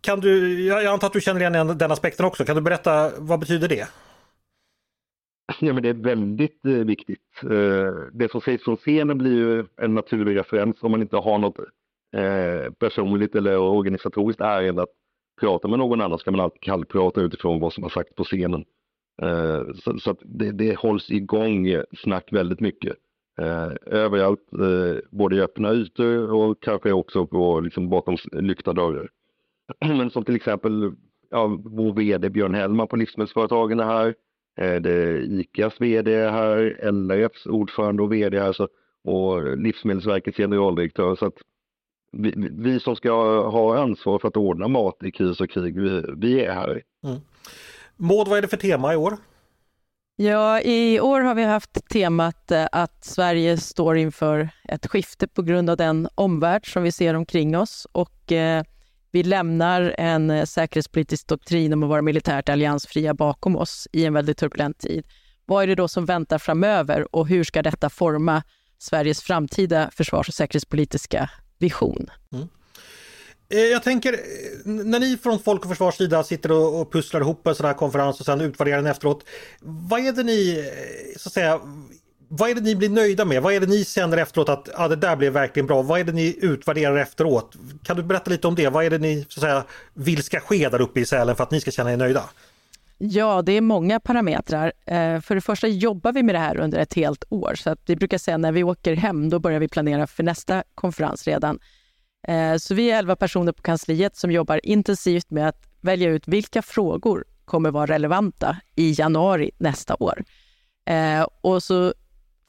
Kan 0.00 0.20
du, 0.20 0.64
jag 0.66 0.86
antar 0.86 1.06
att 1.06 1.12
du 1.12 1.20
känner 1.20 1.40
igen 1.40 1.78
den 1.78 1.92
aspekten 1.92 2.26
också. 2.26 2.44
Kan 2.44 2.56
du 2.56 2.62
berätta 2.62 3.10
vad 3.18 3.40
betyder 3.40 3.68
det? 3.68 3.88
Ja, 5.60 5.72
men 5.72 5.82
det 5.82 5.88
är 5.88 5.94
väldigt 5.94 6.64
eh, 6.64 6.72
viktigt. 6.72 7.42
Eh, 7.42 7.92
det 8.12 8.30
som 8.30 8.40
sägs 8.40 8.64
från 8.64 8.76
scenen 8.76 9.18
blir 9.18 9.32
ju 9.32 9.64
en 9.76 9.94
naturlig 9.94 10.36
referens 10.36 10.82
om 10.82 10.90
man 10.90 11.02
inte 11.02 11.16
har 11.16 11.38
något 11.38 11.58
eh, 12.16 12.72
personligt 12.72 13.34
eller 13.34 13.56
organisatoriskt 13.56 14.40
ärende 14.40 14.82
att 14.82 14.97
pratar 15.40 15.68
med 15.68 15.78
någon 15.78 16.00
annan 16.00 16.18
ska 16.18 16.30
man 16.30 16.40
alltid 16.40 16.60
kallprata 16.60 17.20
utifrån 17.20 17.60
vad 17.60 17.72
som 17.72 17.82
har 17.82 17.90
sagts 17.90 18.14
på 18.14 18.24
scenen. 18.24 18.64
Eh, 19.22 19.62
så, 19.74 19.98
så 19.98 20.10
att 20.10 20.18
det, 20.24 20.52
det 20.52 20.78
hålls 20.78 21.10
igång 21.10 21.82
snack 21.92 22.32
väldigt 22.32 22.60
mycket. 22.60 22.96
Eh, 23.40 23.72
överallt, 23.86 24.52
eh, 24.52 24.98
både 25.10 25.36
i 25.36 25.40
öppna 25.40 25.72
ytor 25.72 26.32
och 26.32 26.62
kanske 26.62 26.92
också 26.92 27.26
på, 27.26 27.60
liksom, 27.60 27.88
bakom 27.88 28.16
lyckta 28.32 28.72
dörrar. 28.72 29.08
Men 29.80 30.10
som 30.10 30.24
till 30.24 30.36
exempel 30.36 30.92
ja, 31.30 31.58
vår 31.64 31.92
vd 31.92 32.30
Björn 32.30 32.54
Hellman 32.54 32.88
på 32.88 32.96
Livsmedelsföretagen 32.96 33.80
är 33.80 33.84
här. 33.84 34.14
Eh, 34.60 34.80
det 34.80 34.92
är 34.92 35.40
ICAs 35.40 35.80
vd 35.80 36.14
är 36.14 36.30
här, 36.30 36.90
LRFs 36.92 37.46
ordförande 37.46 38.02
och 38.02 38.12
vd 38.12 38.36
är 38.36 38.42
här 38.42 38.52
så, 38.52 38.68
och 39.04 39.56
Livsmedelsverkets 39.56 40.36
generaldirektör. 40.36 41.16
Så 41.16 41.26
att 41.26 41.38
vi, 42.12 42.34
vi, 42.50 42.80
som 42.80 42.96
ska 42.96 43.10
ha 43.48 43.82
ansvar 43.82 44.18
för 44.18 44.28
att 44.28 44.36
ordna 44.36 44.68
mat 44.68 45.02
i 45.02 45.10
kris 45.10 45.40
och 45.40 45.50
krig, 45.50 45.80
vi, 45.80 46.04
vi 46.16 46.44
är 46.44 46.52
här. 46.52 46.82
Mm. 47.04 47.20
Maud, 47.96 48.28
vad 48.28 48.38
är 48.38 48.42
det 48.42 48.48
för 48.48 48.56
tema 48.56 48.92
i 48.92 48.96
år? 48.96 49.16
Ja, 50.16 50.60
i 50.60 51.00
år 51.00 51.20
har 51.20 51.34
vi 51.34 51.44
haft 51.44 51.88
temat 51.88 52.50
eh, 52.50 52.66
att 52.72 53.04
Sverige 53.04 53.58
står 53.58 53.96
inför 53.96 54.48
ett 54.64 54.86
skifte 54.86 55.28
på 55.28 55.42
grund 55.42 55.70
av 55.70 55.76
den 55.76 56.08
omvärld 56.14 56.72
som 56.72 56.82
vi 56.82 56.92
ser 56.92 57.14
omkring 57.14 57.56
oss 57.56 57.86
och 57.92 58.32
eh, 58.32 58.64
vi 59.10 59.22
lämnar 59.22 59.94
en 59.98 60.30
eh, 60.30 60.44
säkerhetspolitisk 60.44 61.26
doktrin 61.26 61.72
om 61.72 61.82
att 61.82 61.88
vara 61.88 62.02
militärt 62.02 62.48
alliansfria 62.48 63.14
bakom 63.14 63.56
oss 63.56 63.88
i 63.92 64.04
en 64.04 64.14
väldigt 64.14 64.38
turbulent 64.38 64.78
tid. 64.78 65.06
Vad 65.46 65.62
är 65.62 65.66
det 65.66 65.74
då 65.74 65.88
som 65.88 66.04
väntar 66.04 66.38
framöver 66.38 67.14
och 67.14 67.28
hur 67.28 67.44
ska 67.44 67.62
detta 67.62 67.90
forma 67.90 68.42
Sveriges 68.78 69.22
framtida 69.22 69.90
försvars 69.92 70.28
och 70.28 70.34
säkerhetspolitiska 70.34 71.30
vision? 71.58 72.10
Mm. 72.32 72.48
Eh, 73.50 73.60
jag 73.60 73.82
tänker, 73.82 74.12
eh, 74.12 74.18
när 74.64 75.00
ni 75.00 75.16
från 75.16 75.38
Folk 75.38 75.62
och 75.62 75.68
Försvars 75.68 75.96
sida 75.96 76.24
sitter 76.24 76.52
och, 76.52 76.92
pusslar 76.92 77.20
ihop 77.20 77.46
en 77.46 77.54
sån 77.54 77.66
här 77.66 77.74
konferens 77.74 78.20
och 78.20 78.26
sen 78.26 78.40
utvärderar 78.40 78.76
den 78.76 78.86
efteråt. 78.86 79.24
Vad 79.60 80.00
är 80.00 80.12
det 80.12 80.22
ni, 80.22 80.58
eh, 80.58 81.18
så 81.18 81.28
att 81.28 81.32
säga, 81.32 81.60
vad 82.28 82.50
är 82.50 82.54
det 82.54 82.60
ni 82.60 82.76
blir 82.76 82.88
nöjda 82.88 83.24
med? 83.24 83.42
Vad 83.42 83.54
är 83.54 83.60
det 83.60 83.66
ni 83.66 83.84
känner 83.84 84.16
efteråt 84.16 84.48
att 84.48 84.68
ah, 84.74 84.88
det 84.88 84.96
där 84.96 85.16
blev 85.16 85.32
verkligen 85.32 85.66
bra? 85.66 85.82
Vad 85.82 86.00
är 86.00 86.04
det 86.04 86.12
ni 86.12 86.38
utvärderar 86.40 86.96
efteråt? 86.96 87.56
Kan 87.82 87.96
du 87.96 88.02
berätta 88.02 88.30
lite 88.30 88.46
om 88.46 88.54
det? 88.54 88.68
Vad 88.68 88.84
är 88.84 88.90
det 88.90 88.98
ni 88.98 89.26
så 89.28 89.40
att 89.40 89.42
säga, 89.42 89.64
vill 89.94 90.22
ska 90.22 90.40
ske 90.40 90.68
där 90.68 90.80
uppe 90.80 91.00
i 91.00 91.06
Sälen 91.06 91.36
för 91.36 91.42
att 91.44 91.50
ni 91.50 91.60
ska 91.60 91.70
känna 91.70 91.92
er 91.92 91.96
nöjda? 91.96 92.24
Ja, 92.98 93.42
det 93.42 93.52
är 93.52 93.60
många 93.60 94.00
parametrar. 94.00 94.72
Eh, 94.86 95.20
för 95.20 95.34
det 95.34 95.40
första 95.40 95.68
jobbar 95.68 96.12
vi 96.12 96.22
med 96.22 96.34
det 96.34 96.38
här 96.38 96.56
under 96.56 96.78
ett 96.78 96.94
helt 96.94 97.24
år. 97.28 97.54
Så 97.54 97.70
att 97.70 97.80
vi 97.86 97.96
brukar 97.96 98.18
säga 98.18 98.38
när 98.38 98.52
vi 98.52 98.64
åker 98.64 98.96
hem, 98.96 99.30
då 99.30 99.38
börjar 99.38 99.60
vi 99.60 99.68
planera 99.68 100.06
för 100.06 100.22
nästa 100.22 100.64
konferens 100.74 101.26
redan. 101.26 101.58
Eh, 102.28 102.56
så 102.56 102.74
vi 102.74 102.90
är 102.90 102.98
elva 102.98 103.16
personer 103.16 103.52
på 103.52 103.62
kansliet 103.62 104.16
som 104.16 104.30
jobbar 104.30 104.66
intensivt 104.66 105.30
med 105.30 105.48
att 105.48 105.68
välja 105.80 106.10
ut 106.10 106.28
vilka 106.28 106.62
frågor 106.62 107.24
kommer 107.44 107.70
vara 107.70 107.86
relevanta 107.86 108.56
i 108.74 108.94
januari 108.98 109.50
nästa 109.58 109.96
år. 110.00 110.24
Eh, 110.86 111.26
och 111.40 111.62
så 111.62 111.94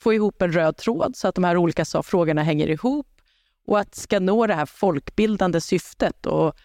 få 0.01 0.13
ihop 0.13 0.41
en 0.41 0.51
röd 0.51 0.77
tråd 0.77 1.15
så 1.15 1.27
att 1.27 1.35
de 1.35 1.43
här 1.43 1.57
olika 1.57 1.85
frågorna 1.85 2.43
hänger 2.43 2.69
ihop 2.69 3.07
och 3.67 3.79
att 3.79 3.95
ska 3.95 4.19
nå 4.19 4.47
det 4.47 4.53
här 4.53 4.65
folkbildande 4.65 5.61
syftet 5.61 6.25
och 6.25 6.55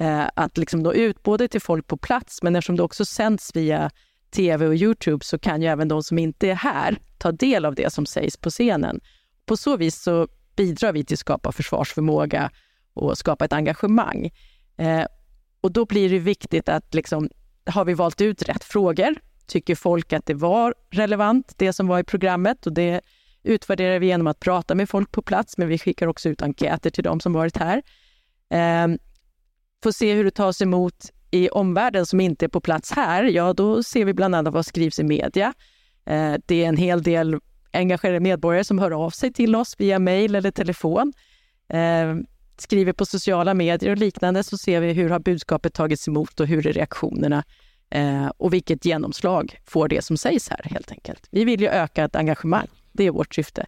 eh, 0.00 0.28
att 0.34 0.58
liksom 0.58 0.80
nå 0.80 0.92
ut 0.92 1.22
både 1.22 1.48
till 1.48 1.60
folk 1.60 1.86
på 1.86 1.96
plats, 1.96 2.42
men 2.42 2.56
eftersom 2.56 2.76
det 2.76 2.82
också 2.82 3.04
sänds 3.04 3.56
via 3.56 3.90
tv 4.30 4.66
och 4.66 4.74
Youtube 4.74 5.24
så 5.24 5.38
kan 5.38 5.62
ju 5.62 5.68
även 5.68 5.88
de 5.88 6.02
som 6.02 6.18
inte 6.18 6.50
är 6.50 6.54
här 6.54 6.98
ta 7.18 7.32
del 7.32 7.64
av 7.64 7.74
det 7.74 7.92
som 7.92 8.06
sägs 8.06 8.36
på 8.36 8.50
scenen. 8.50 9.00
På 9.46 9.56
så 9.56 9.76
vis 9.76 10.02
så 10.02 10.28
bidrar 10.56 10.92
vi 10.92 11.04
till 11.04 11.14
att 11.14 11.20
skapa 11.20 11.52
försvarsförmåga 11.52 12.50
och 12.94 13.18
skapa 13.18 13.44
ett 13.44 13.52
engagemang. 13.52 14.30
Eh, 14.76 15.04
och 15.60 15.72
då 15.72 15.84
blir 15.84 16.10
det 16.10 16.18
viktigt 16.18 16.68
att 16.68 16.94
liksom, 16.94 17.30
har 17.66 17.84
vi 17.84 17.94
valt 17.94 18.20
ut 18.20 18.42
rätt 18.42 18.64
frågor? 18.64 19.14
Tycker 19.46 19.74
folk 19.74 20.12
att 20.12 20.26
det 20.26 20.34
var 20.34 20.74
relevant, 20.90 21.54
det 21.56 21.72
som 21.72 21.86
var 21.86 21.98
i 21.98 22.04
programmet? 22.04 22.66
Och 22.66 22.72
det 22.72 23.00
utvärderar 23.42 23.98
vi 23.98 24.06
genom 24.06 24.26
att 24.26 24.40
prata 24.40 24.74
med 24.74 24.88
folk 24.88 25.12
på 25.12 25.22
plats, 25.22 25.58
men 25.58 25.68
vi 25.68 25.78
skickar 25.78 26.06
också 26.06 26.28
ut 26.28 26.42
enkäter 26.42 26.90
till 26.90 27.04
de 27.04 27.20
som 27.20 27.32
varit 27.32 27.56
här. 27.56 27.82
Eh, 28.50 28.96
får 29.82 29.92
se 29.92 30.14
hur 30.14 30.24
det 30.24 30.30
tas 30.30 30.62
emot 30.62 31.10
i 31.30 31.48
omvärlden 31.48 32.06
som 32.06 32.20
inte 32.20 32.46
är 32.46 32.48
på 32.48 32.60
plats 32.60 32.92
här, 32.92 33.24
ja 33.24 33.52
då 33.52 33.82
ser 33.82 34.04
vi 34.04 34.14
bland 34.14 34.34
annat 34.34 34.54
vad 34.54 34.66
skrivs 34.66 34.98
i 34.98 35.04
media. 35.04 35.54
Eh, 36.06 36.34
det 36.46 36.64
är 36.64 36.68
en 36.68 36.76
hel 36.76 37.02
del 37.02 37.38
engagerade 37.72 38.20
medborgare 38.20 38.64
som 38.64 38.78
hör 38.78 38.90
av 38.90 39.10
sig 39.10 39.32
till 39.32 39.56
oss 39.56 39.74
via 39.78 39.98
mejl 39.98 40.34
eller 40.34 40.50
telefon. 40.50 41.12
Eh, 41.68 42.16
skriver 42.58 42.92
på 42.92 43.06
sociala 43.06 43.54
medier 43.54 43.90
och 43.90 43.96
liknande 43.96 44.42
så 44.42 44.58
ser 44.58 44.80
vi 44.80 44.92
hur 44.92 45.10
har 45.10 45.18
budskapet 45.18 45.74
tagits 45.74 46.08
emot 46.08 46.40
och 46.40 46.46
hur 46.46 46.66
är 46.66 46.72
reaktionerna 46.72 47.44
eh, 47.90 48.26
och 48.26 48.52
vilket 48.52 48.84
genomslag 48.84 49.58
får 49.66 49.88
det 49.88 50.04
som 50.04 50.16
sägs 50.16 50.48
här 50.48 50.60
helt 50.64 50.90
enkelt. 50.90 51.28
Vi 51.30 51.44
vill 51.44 51.60
ju 51.60 51.68
öka 51.68 52.04
ett 52.04 52.16
engagemang. 52.16 52.68
Det 52.92 53.04
är 53.04 53.10
vårt 53.10 53.34
syfte. 53.34 53.66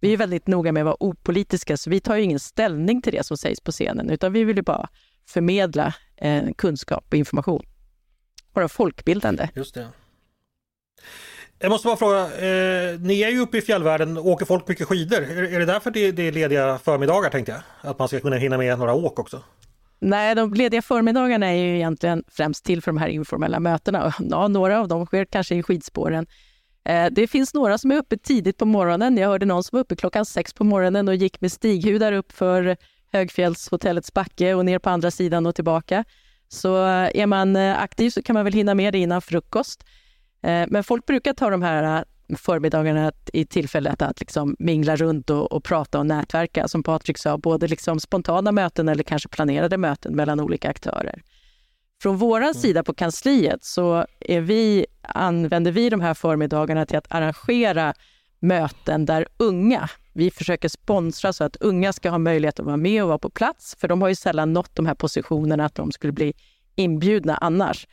Vi 0.00 0.12
är 0.12 0.16
väldigt 0.16 0.46
noga 0.46 0.72
med 0.72 0.80
att 0.80 0.84
vara 0.84 0.96
opolitiska 1.00 1.76
så 1.76 1.90
vi 1.90 2.00
tar 2.00 2.16
ju 2.16 2.22
ingen 2.22 2.40
ställning 2.40 3.02
till 3.02 3.12
det 3.12 3.26
som 3.26 3.36
sägs 3.36 3.60
på 3.60 3.72
scenen 3.72 4.10
utan 4.10 4.32
vi 4.32 4.44
vill 4.44 4.56
ju 4.56 4.62
bara 4.62 4.88
förmedla 5.26 5.94
eh, 6.16 6.44
kunskap 6.56 7.04
och 7.10 7.14
information. 7.14 7.62
Vara 8.52 8.68
folkbildande. 8.68 9.48
Just 9.54 9.74
det. 9.74 9.88
Jag 11.58 11.70
måste 11.70 11.86
bara 11.86 11.96
fråga, 11.96 12.20
eh, 12.20 13.00
ni 13.00 13.22
är 13.22 13.30
ju 13.30 13.40
uppe 13.40 13.58
i 13.58 13.62
fjällvärlden, 13.62 14.18
åker 14.18 14.46
folk 14.46 14.68
mycket 14.68 14.88
skidor? 14.88 15.22
Är, 15.22 15.54
är 15.54 15.58
det 15.58 15.64
därför 15.66 15.90
det, 15.90 16.12
det 16.12 16.22
är 16.22 16.32
lediga 16.32 16.78
förmiddagar 16.78 17.30
tänkte 17.30 17.52
jag? 17.52 17.90
Att 17.90 17.98
man 17.98 18.08
ska 18.08 18.20
kunna 18.20 18.36
hinna 18.36 18.58
med 18.58 18.78
några 18.78 18.94
åk 18.94 19.18
också? 19.18 19.42
Nej, 19.98 20.34
de 20.34 20.54
lediga 20.54 20.82
förmiddagarna 20.82 21.46
är 21.46 21.56
ju 21.56 21.76
egentligen 21.76 22.24
främst 22.28 22.64
till 22.64 22.82
för 22.82 22.92
de 22.92 22.98
här 22.98 23.08
informella 23.08 23.60
mötena. 23.60 24.14
Ja, 24.30 24.48
några 24.48 24.80
av 24.80 24.88
dem 24.88 25.06
sker 25.06 25.24
kanske 25.24 25.54
i 25.54 25.62
skidspåren. 25.62 26.26
Eh, 26.84 27.06
det 27.10 27.26
finns 27.26 27.54
några 27.54 27.78
som 27.78 27.90
är 27.90 27.96
uppe 27.96 28.16
tidigt 28.16 28.58
på 28.58 28.64
morgonen. 28.64 29.16
Jag 29.16 29.28
hörde 29.28 29.46
någon 29.46 29.64
som 29.64 29.76
var 29.76 29.80
uppe 29.80 29.96
klockan 29.96 30.26
sex 30.26 30.54
på 30.54 30.64
morgonen 30.64 31.08
och 31.08 31.14
gick 31.14 31.40
med 31.40 31.52
stighudar 31.52 32.12
upp 32.12 32.32
för 32.32 32.76
Högfjällshotellets 33.14 34.14
backe 34.14 34.54
och 34.54 34.64
ner 34.64 34.78
på 34.78 34.90
andra 34.90 35.10
sidan 35.10 35.46
och 35.46 35.54
tillbaka. 35.54 36.04
Så 36.48 36.86
eh, 36.86 37.10
är 37.14 37.26
man 37.26 37.56
eh, 37.56 37.78
aktiv 37.78 38.10
så 38.10 38.22
kan 38.22 38.34
man 38.34 38.44
väl 38.44 38.52
hinna 38.52 38.74
med 38.74 38.92
det 38.92 38.98
innan 38.98 39.22
frukost. 39.22 39.84
Eh, 40.42 40.64
men 40.68 40.84
folk 40.84 41.06
brukar 41.06 41.32
ta 41.32 41.50
de 41.50 41.62
här 41.62 42.04
förmiddagarna 42.36 43.12
i 43.32 43.44
tillfället 43.46 44.02
att 44.02 44.20
liksom 44.20 44.56
mingla 44.58 44.96
runt 44.96 45.30
och, 45.30 45.52
och, 45.52 45.64
prata 45.64 45.98
och 45.98 46.06
nätverka, 46.06 46.68
som 46.68 46.82
Patrik 46.82 47.18
sa, 47.18 47.38
både 47.38 47.68
liksom 47.68 48.00
spontana 48.00 48.52
möten 48.52 48.88
eller 48.88 49.02
kanske 49.02 49.28
planerade 49.28 49.76
möten 49.76 50.16
mellan 50.16 50.40
olika 50.40 50.70
aktörer. 50.70 51.22
Från 52.02 52.16
vår 52.16 52.40
mm. 52.40 52.54
sida 52.54 52.82
på 52.82 52.94
kansliet 52.94 53.64
så 53.64 54.06
är 54.20 54.40
vi, 54.40 54.86
använder 55.02 55.72
vi 55.72 55.90
de 55.90 56.00
här 56.00 56.14
förmiddagarna 56.14 56.86
till 56.86 56.98
att 56.98 57.06
arrangera 57.08 57.94
möten 58.40 59.06
där 59.06 59.26
unga, 59.36 59.90
vi 60.14 60.30
försöker 60.30 60.68
sponsra 60.68 61.32
så 61.32 61.44
att 61.44 61.56
unga 61.56 61.92
ska 61.92 62.10
ha 62.10 62.18
möjlighet 62.18 62.60
att 62.60 62.66
vara 62.66 62.76
med 62.76 63.02
och 63.02 63.08
vara 63.08 63.18
på 63.18 63.30
plats, 63.30 63.76
för 63.78 63.88
de 63.88 64.02
har 64.02 64.08
ju 64.08 64.14
sällan 64.14 64.52
nått 64.52 64.70
de 64.74 64.86
här 64.86 64.94
positionerna 64.94 65.64
att 65.64 65.74
de 65.74 65.92
skulle 65.92 66.12
bli 66.12 66.34
inbjudna 66.74 67.36
annars. 67.36 67.86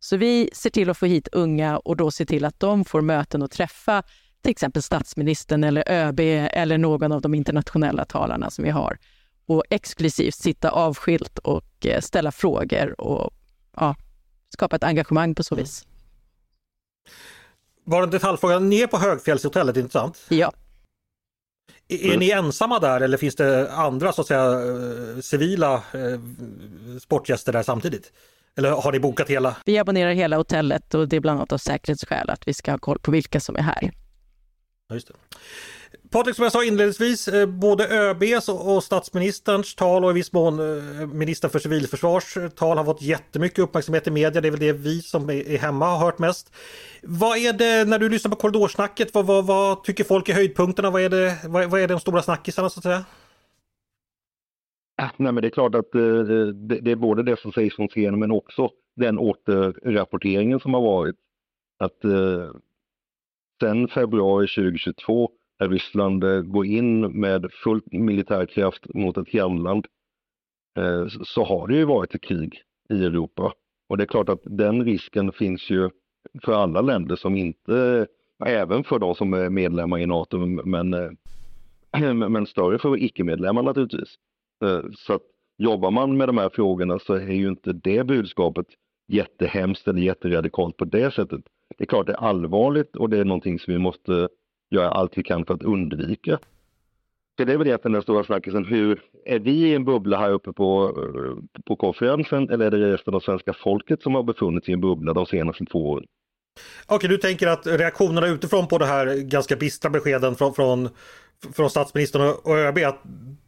Så 0.00 0.16
vi 0.16 0.50
ser 0.52 0.70
till 0.70 0.90
att 0.90 0.98
få 0.98 1.06
hit 1.06 1.28
unga 1.32 1.78
och 1.78 1.96
då 1.96 2.10
se 2.10 2.26
till 2.26 2.44
att 2.44 2.60
de 2.60 2.84
får 2.84 3.00
möten 3.00 3.42
och 3.42 3.50
träffa 3.50 4.02
till 4.42 4.50
exempel 4.50 4.82
statsministern 4.82 5.64
eller 5.64 5.84
ÖB 5.88 6.20
eller 6.20 6.78
någon 6.78 7.12
av 7.12 7.20
de 7.20 7.34
internationella 7.34 8.04
talarna 8.04 8.50
som 8.50 8.64
vi 8.64 8.70
har. 8.70 8.98
Och 9.46 9.64
exklusivt 9.70 10.34
sitta 10.34 10.70
avskilt 10.70 11.38
och 11.38 11.86
eh, 11.86 12.00
ställa 12.00 12.32
frågor 12.32 13.00
och 13.00 13.34
ja, 13.76 13.96
skapa 14.48 14.76
ett 14.76 14.84
engagemang 14.84 15.34
på 15.34 15.42
så 15.42 15.54
vis. 15.54 15.86
Bara 17.84 18.04
en 18.04 18.10
detaljfråga, 18.10 18.58
ni 18.58 18.80
är 18.80 18.86
på 18.86 18.98
Högfjällshotellet, 18.98 19.76
inte 19.76 19.92
sant? 19.92 20.26
Ja. 20.28 20.52
Är, 21.88 22.16
ni 22.16 22.30
ensamma 22.30 22.78
där 22.78 23.00
eller 23.00 23.16
finns 23.18 23.36
det 23.36 23.72
andra 23.72 24.12
så 24.12 24.20
att 24.20 24.26
säga 24.26 24.50
eh, 24.50 25.20
civila 25.20 25.74
eh, 25.74 26.20
sportgäster 27.00 27.52
där 27.52 27.62
samtidigt? 27.62 28.12
Eller 28.56 28.70
har 28.70 28.92
ni 28.92 29.00
bokat 29.00 29.28
hela? 29.28 29.56
Vi 29.64 29.78
abonnerar 29.78 30.12
hela 30.12 30.36
hotellet 30.36 30.94
och 30.94 31.08
det 31.08 31.16
är 31.16 31.20
bland 31.20 31.38
annat 31.38 31.52
av 31.52 31.58
säkerhetsskäl 31.58 32.30
att 32.30 32.48
vi 32.48 32.54
ska 32.54 32.70
ha 32.70 32.78
koll 32.78 32.98
på 32.98 33.10
vilka 33.10 33.40
som 33.40 33.56
är 33.56 33.62
här. 33.62 33.92
Ja, 34.88 34.94
just 34.94 35.08
det. 35.08 35.14
Patrik, 36.10 36.36
som 36.36 36.42
jag 36.42 36.52
sa 36.52 36.64
inledningsvis, 36.64 37.28
eh, 37.28 37.46
både 37.46 37.88
ÖBs 37.88 38.48
och 38.48 38.84
statsministerns 38.84 39.74
tal 39.74 40.04
och 40.04 40.10
i 40.10 40.14
viss 40.14 40.32
mån 40.32 40.58
eh, 40.58 41.06
ministern 41.06 41.50
för 41.50 41.58
civilförsvars 41.58 42.36
eh, 42.36 42.48
tal 42.48 42.76
har 42.78 42.84
fått 42.84 43.02
jättemycket 43.02 43.58
uppmärksamhet 43.58 44.06
i 44.06 44.10
media. 44.10 44.40
Det 44.40 44.48
är 44.48 44.50
väl 44.50 44.60
det 44.60 44.72
vi 44.72 45.02
som 45.02 45.30
är 45.30 45.58
hemma 45.58 45.86
har 45.86 45.98
hört 45.98 46.18
mest. 46.18 46.52
Vad 47.02 47.38
är 47.38 47.52
det, 47.52 47.88
när 47.88 47.98
du 47.98 48.08
lyssnar 48.08 48.30
på 48.30 48.36
korridorsnacket, 48.36 49.14
vad, 49.14 49.26
vad, 49.26 49.46
vad 49.46 49.84
tycker 49.84 50.04
folk 50.04 50.28
är 50.28 50.34
höjdpunkterna? 50.34 50.90
Vad 50.90 51.02
är, 51.02 51.08
det, 51.08 51.36
vad, 51.48 51.70
vad 51.70 51.80
är 51.80 51.88
de 51.88 52.00
stora 52.00 52.22
snackisarna 52.22 52.70
så 52.70 52.78
att 52.78 52.84
säga? 52.84 53.04
Äh, 55.02 55.10
nej, 55.16 55.32
men 55.32 55.42
det 55.42 55.48
är 55.48 55.50
klart 55.50 55.74
att 55.74 55.92
det, 55.92 56.80
det, 56.80 56.90
är 56.90 56.96
både 56.96 57.22
det 57.22 57.40
som 57.40 57.52
sägs 57.52 57.76
från 57.76 57.88
scenen 57.88 58.20
men 58.20 58.30
också 58.30 58.70
den 58.96 59.18
återrapporteringen 59.18 60.60
som 60.60 60.74
har 60.74 60.80
varit. 60.80 61.16
Att 61.78 61.98
sen 63.60 63.88
februari 63.88 64.46
2022 64.46 65.30
Ryssland 65.68 66.24
eh, 66.24 66.40
går 66.40 66.66
in 66.66 67.00
med 67.20 67.46
full 67.64 67.82
militär 67.86 68.46
kraft 68.46 68.94
mot 68.94 69.16
ett 69.16 69.28
grannland 69.28 69.86
eh, 70.78 71.06
så 71.24 71.44
har 71.44 71.68
det 71.68 71.76
ju 71.76 71.84
varit 71.84 72.14
ett 72.14 72.22
krig. 72.22 72.62
i 72.88 73.04
Europa. 73.04 73.52
Och 73.88 73.96
det 73.96 74.04
är 74.04 74.06
klart 74.06 74.28
att 74.28 74.40
den 74.44 74.84
risken 74.84 75.32
finns 75.32 75.70
ju 75.70 75.90
för 76.42 76.52
alla 76.52 76.80
länder 76.80 77.16
som 77.16 77.36
inte, 77.36 78.06
även 78.44 78.84
för 78.84 78.98
de 78.98 79.14
som 79.14 79.32
är 79.34 79.50
medlemmar 79.50 79.98
i 79.98 80.06
NATO, 80.06 80.38
men, 80.46 80.94
eh, 80.94 81.10
men 82.14 82.46
större 82.46 82.78
för 82.78 83.02
icke-medlemmar 83.02 83.62
naturligtvis. 83.62 84.14
Så 84.96 85.12
att 85.12 85.22
jobbar 85.58 85.90
man 85.90 86.16
med 86.16 86.28
de 86.28 86.38
här 86.38 86.48
frågorna 86.48 86.98
så 86.98 87.14
är 87.14 87.32
ju 87.32 87.48
inte 87.48 87.72
det 87.72 88.06
budskapet 88.06 88.66
jättehemskt 89.08 89.88
eller 89.88 90.00
jätteradikalt 90.00 90.76
på 90.76 90.84
det 90.84 91.14
sättet. 91.14 91.40
Det 91.78 91.84
är 91.84 91.86
klart 91.86 92.06
det 92.06 92.12
är 92.12 92.24
allvarligt 92.24 92.96
och 92.96 93.10
det 93.10 93.18
är 93.18 93.24
någonting 93.24 93.58
som 93.58 93.72
vi 93.72 93.78
måste 93.78 94.28
göra 94.72 94.90
allt 94.90 95.18
vi 95.18 95.22
kan 95.22 95.44
för 95.44 95.54
att 95.54 95.62
undvika. 95.62 96.38
Så 97.38 97.44
det 97.44 97.52
är 97.52 97.56
väl 97.56 97.66
egentligen 97.66 97.92
den 97.92 98.02
stora 98.02 98.24
snackisen. 98.24 98.64
Hur, 98.64 99.02
är 99.24 99.38
vi 99.38 99.50
i 99.50 99.74
en 99.74 99.84
bubbla 99.84 100.18
här 100.18 100.30
uppe 100.30 100.52
på, 100.52 100.96
på 101.66 101.76
konferensen 101.76 102.50
eller 102.50 102.66
är 102.66 102.70
det 102.70 102.92
resten 102.92 103.14
av 103.14 103.20
svenska 103.20 103.52
folket 103.52 104.02
som 104.02 104.14
har 104.14 104.22
befunnit 104.22 104.64
sig 104.64 104.72
i 104.72 104.74
en 104.74 104.80
bubbla 104.80 105.12
de 105.12 105.26
senaste 105.26 105.64
två 105.64 105.90
åren? 105.90 106.06
Okej, 106.86 107.08
du 107.08 107.18
tänker 107.18 107.46
att 107.46 107.66
reaktionerna 107.66 108.26
utifrån 108.26 108.68
på 108.68 108.78
det 108.78 108.86
här 108.86 109.16
ganska 109.16 109.56
bistra 109.56 109.90
beskeden 109.90 110.34
från, 110.34 110.54
från, 110.54 110.88
från 111.52 111.70
statsministern 111.70 112.34
och 112.44 112.58
ÖB, 112.58 112.78
att 112.78 113.02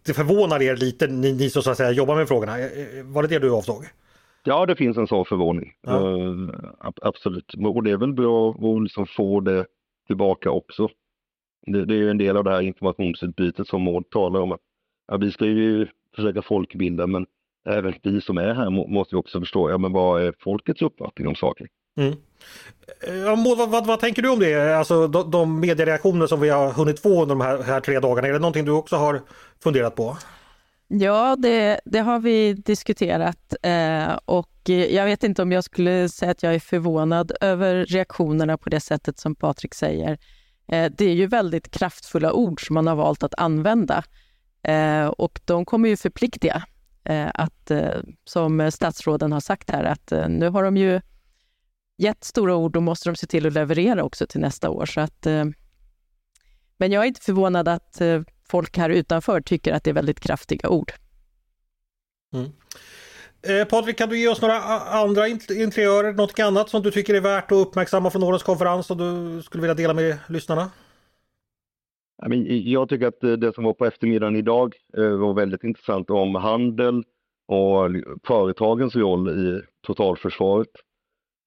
det 0.07 0.15
förvånar 0.15 0.63
er 0.63 0.77
lite, 0.77 1.07
ni, 1.07 1.33
ni 1.33 1.51
som 1.51 1.63
så 1.63 1.71
att 1.71 1.77
säga 1.77 1.91
jobbar 1.91 2.17
med 2.17 2.29
frågorna. 2.29 2.53
Var 3.05 3.23
det 3.23 3.29
det 3.29 3.39
du 3.39 3.51
avsåg? 3.51 3.85
Ja, 4.45 4.67
det 4.67 4.77
finns 4.77 4.97
en 4.97 5.07
sån 5.07 5.25
förvåning. 5.25 5.73
Ja. 5.83 5.99
Uh, 5.99 6.51
absolut. 7.03 7.55
Och 7.75 7.83
det 7.83 7.91
är 7.91 7.97
väl 7.97 8.13
bra 8.13 8.51
att 8.51 8.83
liksom 8.83 9.07
få 9.07 9.41
det 9.41 9.67
tillbaka 10.07 10.51
också. 10.51 10.89
Det, 11.67 11.85
det 11.85 11.95
är 11.95 12.09
en 12.09 12.19
del 12.19 12.37
av 12.37 12.45
det 12.45 12.51
här 12.51 12.61
informationsutbytet 12.61 13.69
som 13.69 13.83
Maud 13.83 14.11
talar 14.11 14.41
om. 14.41 14.59
Ja, 15.09 15.17
vi 15.17 15.31
ska 15.31 15.45
ju 15.45 15.87
försöka 16.17 16.43
folkbilda 16.43 17.07
men 17.07 17.27
även 17.69 17.95
vi 18.03 18.21
som 18.21 18.39
är 18.39 18.55
här 18.55 18.71
måste 18.71 19.17
också 19.17 19.41
förstå, 19.41 19.71
ja 19.71 19.79
men 19.79 19.93
vad 19.93 20.23
är 20.23 20.35
folkets 20.41 20.83
uppfattning 20.83 21.29
om 21.29 21.35
saker? 21.35 21.67
Mm. 21.97 22.15
Ja, 23.27 23.37
Maud, 23.37 23.59
vad, 23.59 23.71
vad, 23.71 23.87
vad, 23.87 24.01
tänker 24.01 24.23
du 24.23 24.31
om 24.31 24.39
det? 24.39 24.79
Alltså 24.79 25.09
de, 25.09 25.31
de 25.31 25.61
mediereaktioner 25.61 26.27
som 26.27 26.41
vi 26.41 26.49
har 26.49 26.73
hunnit 26.73 27.01
få 27.01 27.23
under 27.23 27.35
de 27.35 27.41
här, 27.41 27.63
här 27.63 27.81
tre 27.81 28.01
dagarna, 28.01 28.29
är 28.29 28.33
det 28.33 28.39
någonting 28.39 28.65
du 28.65 28.73
också 28.73 28.97
har 28.97 29.21
funderat 29.63 29.95
på? 29.95 30.17
Ja, 30.89 31.37
det, 31.37 31.81
det 31.85 31.99
har 31.99 32.19
vi 32.19 32.53
diskuterat 32.53 33.55
eh, 33.63 34.19
och 34.25 34.51
jag 34.69 35.05
vet 35.05 35.25
inte 35.25 35.43
om 35.43 35.53
jag 35.53 35.65
skulle 35.65 36.09
säga 36.09 36.31
att 36.31 36.43
jag 36.43 36.55
är 36.55 36.61
förvånad 36.61 37.33
över 37.41 37.85
reaktionerna 37.85 38.59
på 38.59 38.71
det 38.71 38.81
sättet 38.81 39.19
som 39.19 39.35
Patrik 39.35 39.75
säger. 39.75 40.19
Eh, 40.67 40.93
det 40.97 41.05
är 41.05 41.15
ju 41.15 41.27
väldigt 41.27 41.71
kraftfulla 41.71 42.33
ord 42.33 42.67
som 42.67 42.75
man 42.75 42.87
har 42.87 42.97
valt 42.97 43.23
att 43.23 43.35
använda 43.39 44.05
eh, 44.63 45.07
och 45.07 45.41
de 45.45 45.65
kommer 45.65 45.89
ju 45.89 45.97
förpliktiga. 45.97 46.65
Eh, 47.05 47.31
att, 47.35 47.71
som 48.25 48.71
statsråden 48.71 49.33
har 49.33 49.41
sagt 49.41 49.71
här, 49.71 49.85
att 49.85 50.13
nu 50.29 50.49
har 50.49 50.63
de 50.63 50.77
ju 50.77 51.01
gett 51.99 52.25
stora 52.25 52.57
ord, 52.57 52.73
då 52.73 52.81
måste 52.81 53.09
de 53.09 53.17
se 53.17 53.27
till 53.27 53.47
att 53.47 53.53
leverera 53.53 54.05
också 54.05 54.27
till 54.27 54.41
nästa 54.41 54.71
år. 54.71 54.87
Så 54.87 55.01
att, 55.01 55.27
men 56.77 56.93
jag 56.93 57.03
är 57.03 57.05
inte 57.09 57.21
förvånad 57.21 57.69
att 57.69 58.01
folk 58.49 58.77
här 58.77 58.91
utanför 58.91 59.41
tycker 59.41 59.73
att 59.73 59.85
det 59.85 59.91
är 59.91 59.95
väldigt 59.95 60.21
kraftiga 60.21 60.69
ord. 60.69 60.93
Mm. 62.35 62.53
Eh, 63.47 63.65
Patrik, 63.65 63.99
kan 63.99 64.09
du 64.09 64.19
ge 64.19 64.29
oss 64.29 64.43
några 64.43 64.59
andra 64.59 65.29
interiörer, 65.29 66.13
något 66.13 66.41
annat 66.41 66.69
som 66.69 66.83
du 66.83 66.91
tycker 66.91 67.15
är 67.15 67.21
värt 67.21 67.53
att 67.53 67.67
uppmärksamma 67.67 68.11
från 68.11 68.23
årets 68.23 68.45
konferens 68.45 68.91
och 68.91 68.97
du 68.97 69.43
skulle 69.43 69.61
vilja 69.63 69.75
dela 69.75 69.95
med 69.95 70.19
lyssnarna? 70.29 70.71
Jag 72.47 72.89
tycker 72.89 73.07
att 73.07 73.25
eh, 73.25 73.33
det 73.33 73.55
som 73.55 73.65
var 73.65 73.73
på 73.73 73.87
eftermiddagen 73.87 74.37
idag 74.37 74.75
eh, 74.97 75.09
var 75.09 75.35
väldigt 75.35 75.65
intressant 75.65 76.11
om 76.11 76.35
handel 76.35 77.05
och 77.47 77.91
företagens 78.27 78.97
roll 78.97 79.29
i 79.29 79.63
totalförsvaret. 79.87 80.71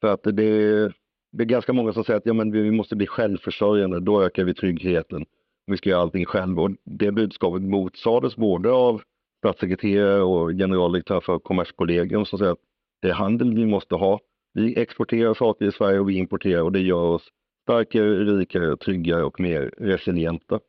För 0.02 0.14
att 0.14 0.24
det 0.24 0.44
är, 0.44 0.94
det 1.32 1.44
är 1.44 1.46
ganska 1.46 1.74
många 1.74 1.94
som 1.94 2.04
säger 2.04 2.18
att 2.18 2.26
ja, 2.26 2.34
men 2.34 2.52
vi 2.52 2.72
måste 2.72 2.96
bli 2.96 3.08
självförsörjande, 3.08 4.00
då 4.00 4.24
ökar 4.24 4.44
vi 4.44 4.54
tryggheten. 4.54 5.26
Vi 5.68 5.78
ska 5.78 5.90
göra 5.90 6.02
allting 6.02 6.26
själva 6.26 6.62
och 6.62 6.72
det 6.84 7.12
budskapet 7.12 7.62
motsades 7.62 8.36
både 8.36 8.72
av 8.72 9.02
statssekreterare 9.38 10.22
och 10.22 10.50
generaldirektör 10.50 11.20
för 11.20 11.40
Kommerskollegium 11.40 12.26
som 12.26 12.40
säger 12.40 12.52
att 12.52 12.62
det 13.02 13.08
är 13.10 13.14
handel 13.14 13.56
vi 13.56 13.66
måste 13.66 13.96
ha. 13.96 14.20
Vi 14.54 14.80
exporterar 14.80 15.34
saker 15.34 15.66
i 15.66 15.72
Sverige 15.72 16.00
och 16.00 16.10
vi 16.10 16.18
importerar 16.18 16.62
och 16.62 16.72
det 16.72 16.80
gör 16.80 17.04
oss 17.04 17.28
starkare, 17.64 18.24
rikare, 18.24 18.78
tryggare 18.78 19.24
och 19.24 19.40
mer 19.40 19.74
resilienta. 19.78 20.60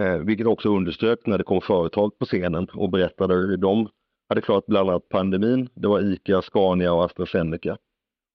Eh, 0.00 0.16
vilket 0.18 0.46
också 0.46 0.68
underströk 0.68 1.26
när 1.26 1.38
det 1.38 1.44
kom 1.44 1.60
företag 1.60 2.18
på 2.18 2.24
scenen 2.24 2.68
och 2.74 2.90
berättade 2.90 3.34
hur 3.34 3.56
de 3.56 3.88
hade 4.28 4.40
klarat 4.40 4.66
bland 4.66 4.90
annat 4.90 5.08
pandemin. 5.08 5.68
Det 5.74 5.88
var 5.88 6.12
ICA, 6.12 6.42
Scania 6.42 6.92
och 6.92 7.04
AstraZeneca. 7.04 7.78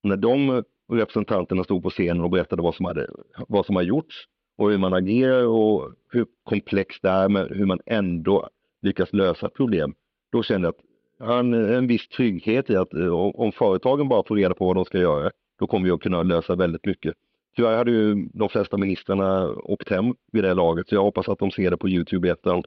När 0.02 0.16
de 0.16 0.62
representanterna 0.92 1.64
stod 1.64 1.82
på 1.82 1.90
scenen 1.90 2.20
och 2.20 2.30
berättade 2.30 2.62
vad 2.62 2.74
som 2.74 2.84
hade, 2.86 3.10
vad 3.48 3.66
som 3.66 3.76
har 3.76 3.82
gjorts 3.82 4.24
och 4.58 4.70
hur 4.70 4.78
man 4.78 4.94
agerar 4.94 5.44
och 5.44 5.92
hur 6.10 6.26
komplext 6.44 7.02
det 7.02 7.08
är 7.08 7.28
med 7.28 7.48
hur 7.50 7.66
man 7.66 7.80
ändå 7.86 8.48
lyckas 8.84 9.12
lösa 9.12 9.48
problem, 9.48 9.94
då 10.32 10.42
känner 10.42 10.64
jag 10.64 10.74
att 10.74 10.84
har 11.28 11.38
en, 11.38 11.86
viss 11.86 12.08
trygghet 12.08 12.70
i 12.70 12.76
att 12.76 12.94
eh, 12.94 13.14
om 13.14 13.52
företagen 13.52 14.08
bara 14.08 14.22
får 14.26 14.36
reda 14.36 14.54
på 14.54 14.66
vad 14.66 14.76
de 14.76 14.84
ska 14.84 14.98
göra, 14.98 15.30
då 15.58 15.66
kommer 15.66 15.84
vi 15.84 15.90
att 15.90 16.00
kunna 16.00 16.22
lösa 16.22 16.54
väldigt 16.54 16.86
mycket. 16.86 17.14
Tyvärr 17.56 17.76
hade 17.76 17.90
ju 17.90 18.28
de 18.32 18.48
flesta 18.48 18.76
ministrarna 18.76 19.48
åkt 19.48 19.90
hem 19.90 20.14
vid 20.32 20.44
det 20.44 20.54
laget, 20.54 20.88
så 20.88 20.94
jag 20.94 21.02
hoppas 21.02 21.28
att 21.28 21.38
de 21.38 21.50
ser 21.50 21.70
det 21.70 21.76
på 21.76 21.88
Youtube 21.88 22.28
i 22.28 22.30
efterhand. 22.30 22.64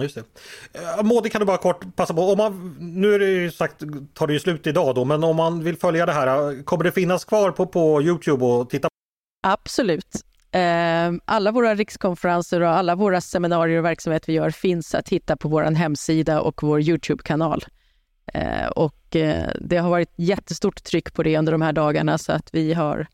Just 0.00 0.14
det. 0.14 0.24
Eh, 0.72 1.04
Maudi 1.04 1.30
kan 1.30 1.40
du 1.40 1.46
bara 1.46 1.56
kort 1.56 1.96
passa 1.96 2.14
på, 2.14 2.20
om 2.20 2.38
man, 2.38 2.76
nu 2.80 3.14
är 3.14 3.18
det 3.18 3.30
ju 3.30 3.50
sagt, 3.50 3.82
tar 4.14 4.26
det 4.26 4.32
ju 4.32 4.38
slut 4.38 4.66
idag 4.66 4.94
då, 4.94 5.04
men 5.04 5.24
om 5.24 5.36
man 5.36 5.64
vill 5.64 5.76
följa 5.76 6.06
det 6.06 6.12
här, 6.12 6.62
kommer 6.64 6.84
det 6.84 6.92
finnas 6.92 7.24
kvar 7.24 7.50
på, 7.50 7.66
på 7.66 8.02
Youtube 8.02 8.44
och 8.44 8.70
titta? 8.70 8.88
Absolut. 9.46 10.27
Ehm, 10.58 11.20
alla 11.24 11.52
våra 11.52 11.74
rikskonferenser 11.74 12.60
och 12.60 12.68
alla 12.68 12.94
våra 12.94 13.20
seminarier 13.20 13.78
och 13.78 13.84
verksamhet 13.84 14.28
vi 14.28 14.32
gör 14.32 14.50
finns 14.50 14.94
att 14.94 15.08
hitta 15.08 15.36
på 15.36 15.48
vår 15.48 15.62
hemsida 15.62 16.40
och 16.40 16.62
vår 16.62 16.80
Youtube-kanal. 16.80 17.64
Ehm, 18.32 18.72
och 18.76 19.16
eh, 19.16 19.50
det 19.60 19.76
har 19.76 19.90
varit 19.90 20.12
jättestort 20.16 20.84
tryck 20.84 21.14
på 21.14 21.22
det 21.22 21.38
under 21.38 21.52
de 21.52 21.62
här 21.62 21.72
dagarna 21.72 22.18
så 22.18 22.32
att 22.32 22.54
vi 22.54 22.74
har 22.74 23.06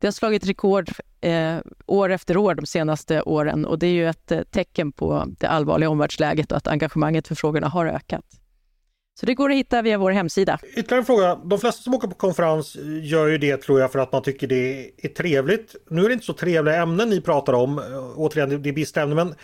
det 0.00 0.06
har 0.06 0.12
slagit 0.12 0.46
rekord 0.46 0.90
eh, 1.20 1.56
år 1.86 2.10
efter 2.10 2.36
år 2.36 2.54
de 2.54 2.66
senaste 2.66 3.22
åren 3.22 3.66
och 3.66 3.78
det 3.78 3.86
är 3.86 3.92
ju 3.92 4.08
ett 4.08 4.32
eh, 4.32 4.40
tecken 4.40 4.92
på 4.92 5.24
det 5.38 5.46
allvarliga 5.46 5.90
omvärldsläget 5.90 6.52
och 6.52 6.58
att 6.58 6.66
engagemanget 6.66 7.28
för 7.28 7.34
frågorna 7.34 7.68
har 7.68 7.86
ökat. 7.86 8.24
Så 9.20 9.26
det 9.26 9.34
går 9.34 9.50
att 9.50 9.56
hitta 9.56 9.82
via 9.82 9.98
vår 9.98 10.10
hemsida. 10.10 10.58
Ytterligare 10.62 11.00
en 11.00 11.04
fråga. 11.04 11.38
De 11.44 11.58
flesta 11.58 11.82
som 11.82 11.94
åker 11.94 12.08
på 12.08 12.14
konferens 12.14 12.76
gör 13.02 13.26
ju 13.26 13.38
det 13.38 13.56
tror 13.56 13.80
jag 13.80 13.92
för 13.92 13.98
att 13.98 14.12
man 14.12 14.22
tycker 14.22 14.46
det 14.46 14.90
är 14.98 15.08
trevligt. 15.08 15.76
Nu 15.90 16.04
är 16.04 16.08
det 16.08 16.14
inte 16.14 16.26
så 16.26 16.32
trevliga 16.32 16.82
ämnen 16.82 17.08
ni 17.08 17.20
pratar 17.20 17.52
om. 17.52 17.80
Återigen, 18.16 18.62
det 18.62 18.68
är 18.68 18.72
bistra 18.72 19.02
ämnen. 19.02 19.16
Men 19.16 19.34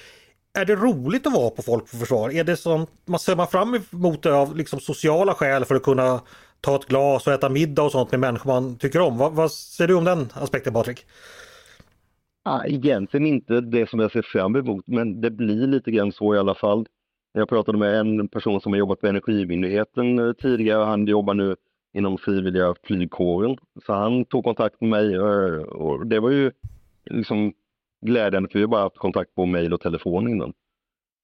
är 0.58 0.64
det 0.64 0.74
roligt 0.74 1.26
att 1.26 1.32
vara 1.32 1.50
på 1.50 1.62
Folk 1.62 1.88
för 1.88 1.96
Försvar? 1.96 2.32
Är 2.32 2.44
det 2.44 2.56
som 2.56 2.86
man 3.04 3.18
ser 3.18 3.36
man 3.36 3.46
fram 3.46 3.80
emot 3.92 4.22
det 4.22 4.34
av 4.34 4.56
liksom 4.56 4.80
sociala 4.80 5.34
skäl 5.34 5.64
för 5.64 5.74
att 5.74 5.82
kunna 5.82 6.20
ta 6.60 6.76
ett 6.76 6.86
glas 6.86 7.26
och 7.26 7.32
äta 7.32 7.48
middag 7.48 7.82
och 7.82 7.92
sånt 7.92 8.10
med 8.10 8.20
människor 8.20 8.50
man 8.50 8.78
tycker 8.78 9.00
om? 9.00 9.18
Vad, 9.18 9.32
vad 9.32 9.52
säger 9.52 9.88
du 9.88 9.94
om 9.94 10.04
den 10.04 10.28
aspekten 10.34 10.72
Patrik? 10.72 11.06
Ja, 12.44 12.64
egentligen 12.66 13.26
inte 13.26 13.60
det 13.60 13.90
som 13.90 14.00
jag 14.00 14.12
ser 14.12 14.22
fram 14.22 14.56
emot 14.56 14.84
men 14.86 15.20
det 15.20 15.30
blir 15.30 15.66
lite 15.66 15.90
grann 15.90 16.12
så 16.12 16.34
i 16.34 16.38
alla 16.38 16.54
fall. 16.54 16.86
Jag 17.32 17.48
pratade 17.48 17.78
med 17.78 18.00
en 18.00 18.28
person 18.28 18.60
som 18.60 18.72
har 18.72 18.78
jobbat 18.78 19.00
på 19.00 19.06
Energimyndigheten 19.06 20.18
eh, 20.18 20.32
tidigare 20.32 20.80
och 20.80 20.86
han 20.86 21.06
jobbar 21.06 21.34
nu 21.34 21.56
inom 21.92 22.18
frivilliga 22.18 22.74
flygkåren. 22.82 23.56
Så 23.86 23.92
han 23.92 24.24
tog 24.24 24.44
kontakt 24.44 24.80
med 24.80 24.90
mig 24.90 25.14
eh, 25.14 25.62
och 25.62 26.06
det 26.06 26.20
var 26.20 26.30
ju 26.30 26.52
liksom 27.04 27.52
glädjande 28.06 28.48
för 28.48 28.58
vi 28.58 28.62
har 28.62 28.68
bara 28.68 28.82
haft 28.82 28.96
kontakt 28.96 29.34
på 29.34 29.46
mejl 29.46 29.72
och 29.72 29.80
telefon 29.80 30.28
innan. 30.28 30.52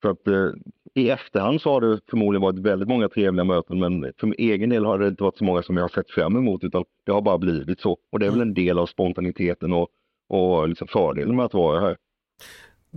För 0.02 0.10
att 0.10 0.28
eh, 0.28 0.50
i 0.94 1.10
efterhand 1.10 1.60
så 1.60 1.70
har 1.70 1.80
det 1.80 2.00
förmodligen 2.10 2.42
varit 2.42 2.58
väldigt 2.58 2.88
många 2.88 3.08
trevliga 3.08 3.44
möten 3.44 3.78
men 3.78 4.12
för 4.20 4.26
min 4.26 4.34
egen 4.38 4.70
del 4.70 4.84
har 4.84 4.98
det 4.98 5.08
inte 5.08 5.22
varit 5.22 5.38
så 5.38 5.44
många 5.44 5.62
som 5.62 5.76
jag 5.76 5.84
har 5.84 5.88
sett 5.88 6.10
fram 6.10 6.36
emot 6.36 6.64
utan 6.64 6.84
det 7.06 7.12
har 7.12 7.22
bara 7.22 7.38
blivit 7.38 7.80
så. 7.80 7.96
Och 8.12 8.18
det 8.18 8.26
är 8.26 8.30
väl 8.30 8.40
en 8.40 8.54
del 8.54 8.78
av 8.78 8.86
spontaniteten 8.86 9.72
och, 9.72 9.88
och 10.28 10.68
liksom 10.68 10.88
fördelen 10.88 11.36
med 11.36 11.44
att 11.44 11.54
vara 11.54 11.80
här. 11.80 11.96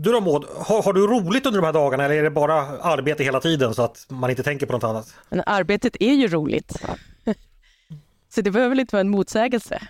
Du 0.04 0.12
då 0.12 0.22
Maud, 0.22 0.46
har, 0.58 0.84
har, 0.84 0.94
du 0.94 1.08
roligt 1.08 1.46
under 1.46 1.62
de 1.62 1.66
här 1.66 1.74
dagarna 1.74 2.06
eller 2.06 2.16
är 2.16 2.24
det 2.24 2.30
bara 2.30 2.54
arbete 2.80 3.24
hela 3.24 3.40
tiden 3.40 3.74
så 3.74 3.82
att 3.84 4.06
man 4.10 4.30
inte 4.30 4.44
tänker 4.44 4.66
på 4.66 4.74
något 4.74 4.84
annat? 4.84 5.14
Men 5.30 5.44
arbetet 5.46 5.96
är 6.00 6.14
ju 6.14 6.28
roligt. 6.28 6.84
så 8.34 8.42
det 8.42 8.52
behöver 8.52 8.70
väl 8.70 8.80
inte 8.80 8.96
vara 8.96 9.02
en 9.02 9.10
motsägelse. 9.10 9.82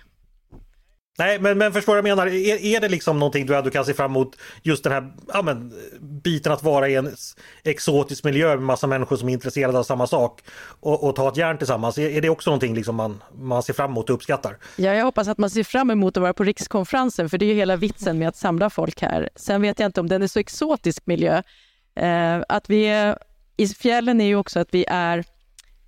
Nej, 1.18 1.38
men, 1.38 1.58
men 1.58 1.72
förstår 1.72 1.96
jag 1.96 2.02
menar. 2.02 2.26
Är, 2.26 2.64
är 2.64 2.80
det 2.80 2.88
liksom 2.88 3.18
någonting 3.18 3.46
du, 3.46 3.62
du 3.62 3.70
kan 3.70 3.84
se 3.84 3.94
fram 3.94 4.10
emot 4.10 4.36
just 4.62 4.84
den 4.84 4.92
här 4.92 5.12
ja, 5.32 5.42
men, 5.42 5.72
biten 6.00 6.52
att 6.52 6.62
vara 6.62 6.88
i 6.88 6.94
en 6.94 7.16
exotisk 7.64 8.24
miljö 8.24 8.48
med 8.48 8.62
massa 8.62 8.86
människor 8.86 9.16
som 9.16 9.28
är 9.28 9.32
intresserade 9.32 9.78
av 9.78 9.82
samma 9.82 10.06
sak 10.06 10.40
och, 10.80 11.08
och 11.08 11.16
ta 11.16 11.28
ett 11.28 11.36
järn 11.36 11.58
tillsammans. 11.58 11.98
Är, 11.98 12.10
är, 12.10 12.20
det 12.20 12.28
också 12.28 12.50
någonting 12.50 12.74
liksom 12.74 12.96
man, 12.96 13.22
man 13.34 13.62
ser 13.62 13.72
fram 13.72 13.90
emot 13.90 14.10
och 14.10 14.14
uppskattar? 14.14 14.58
Ja, 14.76 14.94
jag 14.94 15.04
hoppas 15.04 15.28
att 15.28 15.38
man 15.38 15.50
ser 15.50 15.64
fram 15.64 15.90
emot 15.90 16.16
att 16.16 16.20
vara 16.20 16.34
på 16.34 16.44
rikskonferensen 16.44 17.28
för 17.28 17.38
det 17.38 17.44
är 17.44 17.48
ju 17.48 17.54
hela 17.54 17.76
vitsen 17.76 18.18
med 18.18 18.28
att 18.28 18.36
samla 18.36 18.70
folk 18.70 19.02
här. 19.02 19.30
Sen 19.36 19.62
vet 19.62 19.80
jag 19.80 19.88
inte 19.88 20.00
om 20.00 20.08
den 20.08 20.22
är 20.22 20.26
så 20.26 20.38
exotisk 20.38 21.06
miljö. 21.06 21.42
Eh, 21.96 22.40
att 22.48 22.70
vi 22.70 22.84
är, 22.84 23.18
I 23.56 23.66
fjällen 23.68 24.20
är 24.20 24.26
ju 24.26 24.36
också 24.36 24.60
att 24.60 24.68
vi 24.70 24.84
är 24.88 25.24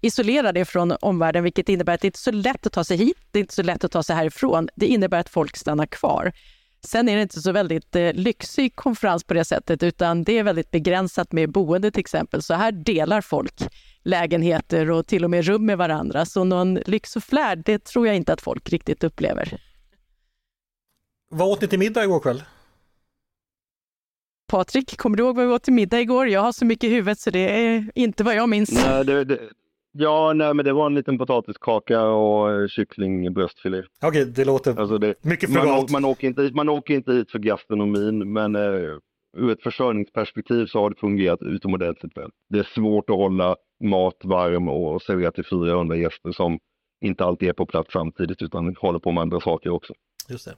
isolerade 0.07 0.65
från 0.65 0.93
omvärlden, 1.01 1.45
vilket 1.45 1.69
innebär 1.69 1.95
att 1.95 2.01
det 2.01 2.07
inte 2.07 2.17
är 2.17 2.19
så 2.19 2.31
lätt 2.31 2.67
att 2.67 2.73
ta 2.73 2.85
sig 2.85 2.97
hit, 2.97 3.17
det 3.31 3.39
är 3.39 3.41
inte 3.41 3.55
så 3.55 3.63
lätt 3.63 3.85
att 3.85 3.93
ta 3.93 4.03
sig 4.03 4.17
härifrån. 4.17 4.69
Det 4.75 4.87
innebär 4.87 5.21
att 5.21 5.29
folk 5.29 5.57
stannar 5.57 5.87
kvar. 5.87 6.33
Sen 6.85 7.09
är 7.09 7.17
det 7.17 7.23
inte 7.23 7.41
så 7.41 7.53
väldigt 7.53 7.97
eh, 7.97 8.13
lyxig 8.13 8.77
konferens 8.77 9.25
på 9.25 9.35
det 9.35 9.45
sättet, 9.45 9.83
utan 9.83 10.25
det 10.25 10.39
är 10.39 10.43
väldigt 10.43 10.71
begränsat 10.71 11.33
med 11.33 11.53
boende 11.53 11.91
till 11.91 12.01
exempel. 12.01 12.43
Så 12.43 12.55
här 12.55 12.73
delar 12.73 13.21
folk 13.21 13.63
lägenheter 14.03 14.91
och 14.91 15.07
till 15.07 15.25
och 15.25 15.31
med 15.31 15.45
rum 15.45 15.67
med 15.67 15.79
varandra. 15.79 16.25
Så 16.27 16.45
någon 16.45 16.75
lyx 16.75 17.17
och 17.17 17.25
flärd, 17.25 17.63
det 17.65 17.85
tror 17.85 18.07
jag 18.07 18.17
inte 18.17 18.33
att 18.33 18.41
folk 18.41 18.71
riktigt 18.71 19.05
upplever. 19.05 19.61
Vad 21.31 21.49
åt 21.49 21.61
ni 21.61 21.69
till 21.69 21.79
middag 21.79 22.05
igår 22.05 22.21
kväll? 22.21 22.43
Patrik, 24.49 24.97
kommer 24.97 25.17
du 25.17 25.23
ihåg 25.23 25.37
vad 25.37 25.47
vi 25.47 25.53
åt 25.53 25.63
till 25.63 25.73
middag 25.73 26.01
igår? 26.01 26.29
Jag 26.29 26.41
har 26.41 26.53
så 26.53 26.65
mycket 26.65 26.85
i 26.85 26.95
huvudet 26.95 27.19
så 27.19 27.31
det 27.31 27.39
är 27.39 27.91
inte 27.95 28.25
vad 28.25 28.35
jag 28.35 28.49
minns. 28.49 28.73
Nej, 28.73 29.05
det, 29.05 29.25
det, 29.25 29.41
ja, 29.99 30.33
nej, 30.33 30.55
men 30.55 30.65
det 30.65 30.73
var 30.73 30.87
en 30.87 30.95
liten 30.95 31.19
potatiskaka 31.19 32.03
och 32.03 32.53
eh, 32.53 32.69
kycklingbröstfilé. 32.69 33.83
Okej, 34.03 34.25
det 34.25 34.45
låter 34.45 34.81
Alltså 34.81 34.99
det, 34.99 35.15
mycket 35.25 35.51
man, 35.51 35.63
frugalt. 35.63 35.83
åker, 35.85 35.93
man, 35.93 36.05
åker 36.05 36.27
inte, 36.29 36.51
man 36.55 36.69
åker 36.69 36.95
inte 36.95 37.13
hit 37.13 37.31
för 37.31 37.39
gastronomin, 37.39 38.33
men 38.33 38.57
eh, 38.57 38.63
ur 39.37 39.51
ett 39.53 39.63
försörjningsperspektiv 39.63 40.67
så 40.67 40.79
har 40.81 40.91
det 40.91 40.97
fungerat 40.97 41.43
utomordentligt 41.43 42.17
väl. 42.17 42.31
Det 42.49 42.59
är 42.59 42.69
svårt 42.75 43.11
att 43.11 43.17
hålla 43.17 43.57
mat 43.85 44.17
varm 44.25 44.69
och 44.69 45.03
servera 45.03 45.31
till 45.33 45.45
400 45.47 45.97
gäster 45.97 46.33
som 46.33 46.59
inte 47.05 47.25
alltid 47.25 47.49
är 47.49 47.53
på 47.53 47.67
plats 47.67 47.93
samtidigt 47.93 48.43
utan 48.43 48.77
håller 48.81 48.99
på 48.99 49.13
med 49.13 49.23
andra 49.23 49.41
saker 49.41 49.71
också. 49.71 49.93
Just 50.29 50.45
det. 50.45 50.55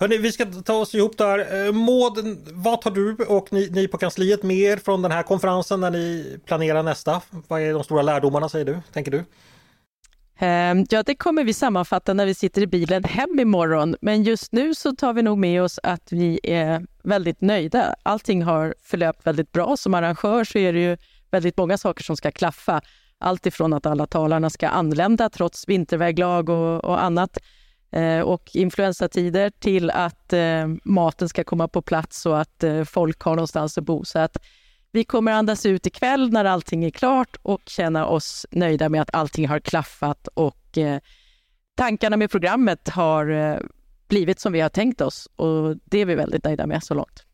Hörrni, 0.00 0.18
vi 0.18 0.32
ska 0.32 0.44
ta 0.44 0.74
oss 0.74 0.94
ihop 0.94 1.18
där. 1.18 1.38
Eh, 1.38 1.72
Maud, 1.72 2.38
vad 2.52 2.80
tar 2.80 2.90
du 2.90 3.14
och 3.14 3.52
ni, 3.52 3.70
ni 3.70 3.88
på 3.88 3.98
kansliet 3.98 4.42
med 4.42 4.56
er 4.56 4.76
från 4.76 5.02
den 5.02 5.12
här 5.12 5.22
konferensen 5.22 5.80
när 5.80 5.90
ni 5.90 6.36
planerar 6.46 6.82
nästa? 6.82 7.20
Vad 7.48 7.60
är 7.60 7.72
de 7.72 7.84
stora 7.84 8.02
lärdomarna 8.02 8.48
säger 8.48 8.64
du, 8.64 8.78
tänker 8.92 9.10
du? 9.10 9.24
Ehm, 10.38 10.86
ja, 10.90 11.02
det 11.02 11.14
kommer 11.14 11.44
vi 11.44 11.54
sammanfatta 11.54 12.14
när 12.14 12.26
vi 12.26 12.34
sitter 12.34 12.62
i 12.62 12.66
bilen 12.66 13.04
hem 13.04 13.40
imorgon. 13.40 13.96
Men 14.00 14.22
just 14.22 14.52
nu 14.52 14.74
så 14.74 14.92
tar 14.92 15.12
vi 15.12 15.22
nog 15.22 15.38
med 15.38 15.62
oss 15.62 15.80
att 15.82 16.12
vi 16.12 16.40
är 16.42 16.86
väldigt 17.02 17.40
nöjda. 17.40 17.94
Allting 18.02 18.42
har 18.42 18.74
förlöpt 18.82 19.26
väldigt 19.26 19.52
bra. 19.52 19.76
Som 19.76 19.94
arrangör 19.94 20.44
så 20.44 20.58
är 20.58 20.72
det 20.72 20.80
ju 20.80 20.96
väldigt 21.30 21.56
många 21.56 21.78
saker 21.78 22.04
som 22.04 22.16
ska 22.16 22.30
klaffa. 22.30 22.80
Allt 23.18 23.46
ifrån 23.46 23.72
att 23.72 23.86
alla 23.86 24.06
talarna 24.06 24.50
ska 24.50 24.68
anlända 24.68 25.30
trots 25.30 25.68
vinterväglag 25.68 26.48
och, 26.48 26.84
och 26.84 27.02
annat 27.02 27.38
Eh, 27.96 28.20
och 28.20 28.50
influensatider 28.56 29.50
till 29.50 29.90
att 29.90 30.32
eh, 30.32 30.66
maten 30.84 31.28
ska 31.28 31.44
komma 31.44 31.68
på 31.68 31.82
plats 31.82 32.26
och 32.26 32.40
att 32.40 32.64
eh, 32.64 32.84
folk 32.84 33.20
har 33.20 33.36
någonstans 33.36 33.78
att 33.78 33.84
bo. 33.84 34.04
Så 34.04 34.18
att 34.18 34.36
vi 34.92 35.04
kommer 35.04 35.32
andas 35.32 35.66
ut 35.66 35.86
ikväll 35.86 36.32
när 36.32 36.44
allting 36.44 36.84
är 36.84 36.90
klart 36.90 37.36
och 37.42 37.62
känna 37.66 38.06
oss 38.06 38.46
nöjda 38.50 38.88
med 38.88 39.02
att 39.02 39.14
allting 39.14 39.48
har 39.48 39.60
klaffat 39.60 40.28
och 40.34 40.78
eh, 40.78 41.00
tankarna 41.76 42.16
med 42.16 42.30
programmet 42.30 42.88
har 42.88 43.30
eh, 43.30 43.58
blivit 44.08 44.40
som 44.40 44.52
vi 44.52 44.60
har 44.60 44.68
tänkt 44.68 45.00
oss 45.00 45.28
och 45.36 45.76
det 45.84 45.98
är 45.98 46.06
vi 46.06 46.14
väldigt 46.14 46.44
nöjda 46.44 46.66
med 46.66 46.82
så 46.84 46.94
långt. 46.94 47.25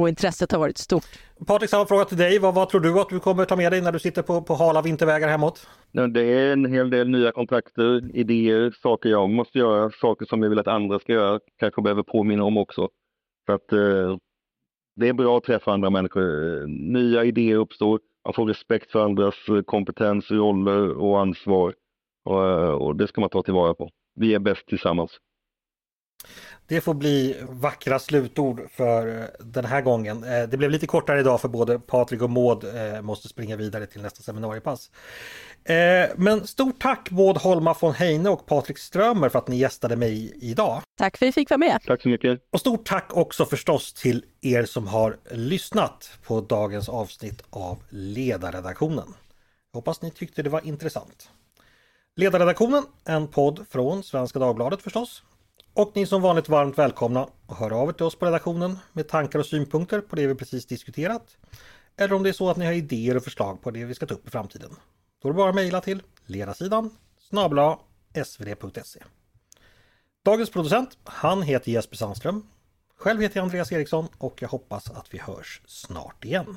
Och 0.00 0.08
intresset 0.08 0.52
har 0.52 0.58
varit 0.58 0.78
stort. 0.78 1.04
Patrik, 1.46 1.70
samma 1.70 1.86
fråga 1.86 2.04
till 2.04 2.16
dig. 2.16 2.38
Vad, 2.38 2.54
vad 2.54 2.68
tror 2.68 2.80
du 2.80 3.00
att 3.00 3.08
du 3.08 3.20
kommer 3.20 3.44
ta 3.44 3.56
med 3.56 3.72
dig 3.72 3.80
när 3.80 3.92
du 3.92 3.98
sitter 3.98 4.22
på, 4.22 4.42
på 4.42 4.54
hala 4.54 4.82
vintervägar 4.82 5.28
hemåt? 5.28 5.68
Det 5.92 6.20
är 6.20 6.52
en 6.52 6.72
hel 6.72 6.90
del 6.90 7.08
nya 7.08 7.32
kontakter, 7.32 8.16
idéer, 8.16 8.74
saker 8.82 9.08
jag 9.08 9.30
måste 9.30 9.58
göra, 9.58 9.90
saker 9.90 10.26
som 10.26 10.42
jag 10.42 10.50
vill 10.50 10.58
att 10.58 10.66
andra 10.66 10.98
ska 10.98 11.12
göra, 11.12 11.40
kanske 11.58 11.82
behöver 11.82 12.02
påminna 12.02 12.44
om 12.44 12.56
också. 12.56 12.88
För 13.46 13.52
att 13.52 13.72
eh, 13.72 14.16
det 14.96 15.08
är 15.08 15.12
bra 15.12 15.38
att 15.38 15.44
träffa 15.44 15.72
andra 15.72 15.90
människor. 15.90 16.66
Nya 16.92 17.24
idéer 17.24 17.56
uppstår, 17.56 18.00
man 18.24 18.34
får 18.34 18.46
respekt 18.46 18.92
för 18.92 19.04
andras 19.04 19.34
eh, 19.48 19.62
kompetens, 19.62 20.30
roller 20.30 20.90
och 20.90 21.20
ansvar. 21.20 21.74
Och, 22.24 22.48
eh, 22.48 22.70
och 22.70 22.96
det 22.96 23.06
ska 23.08 23.20
man 23.20 23.30
ta 23.30 23.42
tillvara 23.42 23.74
på. 23.74 23.90
Vi 24.14 24.34
är 24.34 24.38
bäst 24.38 24.66
tillsammans. 24.66 25.10
Det 26.66 26.80
får 26.80 26.94
bli 26.94 27.36
vackra 27.48 27.98
slutord 27.98 28.60
för 28.70 29.18
eh, 29.20 29.24
den 29.40 29.64
här 29.64 29.80
gången. 29.80 30.24
Eh, 30.24 30.48
Det 30.48 30.56
blev 30.56 30.70
lite 30.70 30.86
kortare 30.86 31.20
idag 31.20 31.40
för 31.40 31.48
både 31.48 31.78
Patrik 31.78 32.22
och 32.22 32.30
Maud 32.30 32.64
eh, 32.64 33.02
måste 33.02 33.28
springa 33.28 33.56
vidare 33.56 33.86
till 33.86 34.02
nästa 34.02 34.22
seminariepass. 34.22 34.90
Men 36.16 36.46
stort 36.46 36.82
tack 36.82 37.10
Maud 37.10 37.36
Holma 37.36 37.76
von 37.80 37.94
Heine 37.94 38.30
och 38.30 38.46
Patrik 38.46 38.78
Strömer 38.78 39.28
för 39.28 39.38
att 39.38 39.48
ni 39.48 39.56
gästade 39.56 39.96
mig 39.96 40.32
idag. 40.40 40.82
Tack 40.98 41.16
för 41.16 41.26
att 41.26 41.28
vi 41.28 41.32
fick 41.32 41.50
vara 41.50 41.58
med. 41.58 41.80
Tack 41.86 42.02
så 42.02 42.08
mycket. 42.08 42.40
Och 42.52 42.60
stort 42.60 42.86
tack 42.86 43.16
också 43.16 43.44
förstås 43.44 43.92
till 43.92 44.24
er 44.40 44.64
som 44.64 44.86
har 44.86 45.16
lyssnat 45.30 46.10
på 46.26 46.40
dagens 46.40 46.88
avsnitt 46.88 47.42
av 47.50 47.82
Ledarredaktionen. 47.88 49.14
Jag 49.72 49.78
hoppas 49.78 50.02
ni 50.02 50.10
tyckte 50.10 50.42
det 50.42 50.50
var 50.50 50.66
intressant. 50.66 51.30
Ledarredaktionen, 52.16 52.82
en 53.04 53.28
podd 53.28 53.64
från 53.70 54.02
Svenska 54.02 54.38
Dagbladet 54.38 54.82
förstås. 54.82 55.22
Och 55.74 55.92
ni 55.94 56.02
är 56.02 56.06
som 56.06 56.22
vanligt 56.22 56.48
varmt 56.48 56.78
välkomna 56.78 57.28
att 57.46 57.58
höra 57.58 57.76
av 57.76 57.88
er 57.88 57.92
till 57.92 58.06
oss 58.06 58.14
på 58.14 58.26
redaktionen 58.26 58.78
med 58.92 59.08
tankar 59.08 59.38
och 59.38 59.46
synpunkter 59.46 60.00
på 60.00 60.16
det 60.16 60.26
vi 60.26 60.34
precis 60.34 60.66
diskuterat. 60.66 61.36
Eller 61.96 62.14
om 62.14 62.22
det 62.22 62.28
är 62.28 62.32
så 62.32 62.50
att 62.50 62.56
ni 62.56 62.66
har 62.66 62.72
idéer 62.72 63.16
och 63.16 63.24
förslag 63.24 63.62
på 63.62 63.70
det 63.70 63.84
vi 63.84 63.94
ska 63.94 64.06
ta 64.06 64.14
upp 64.14 64.26
i 64.26 64.30
framtiden. 64.30 64.70
Då 65.22 65.28
är 65.28 65.32
det 65.32 65.36
bara 65.36 65.48
att 65.48 65.54
mejla 65.54 65.80
till 65.80 66.02
ledarsidan 66.26 66.90
snabla 67.18 67.78
svd.se. 68.24 69.00
Dagens 70.24 70.50
producent, 70.50 70.98
han 71.04 71.42
heter 71.42 71.72
Jesper 71.72 71.96
Sandström. 71.96 72.46
Själv 72.96 73.20
heter 73.20 73.36
jag 73.36 73.44
Andreas 73.44 73.72
Eriksson 73.72 74.08
och 74.18 74.42
jag 74.42 74.48
hoppas 74.48 74.90
att 74.90 75.14
vi 75.14 75.18
hörs 75.18 75.62
snart 75.66 76.24
igen. 76.24 76.56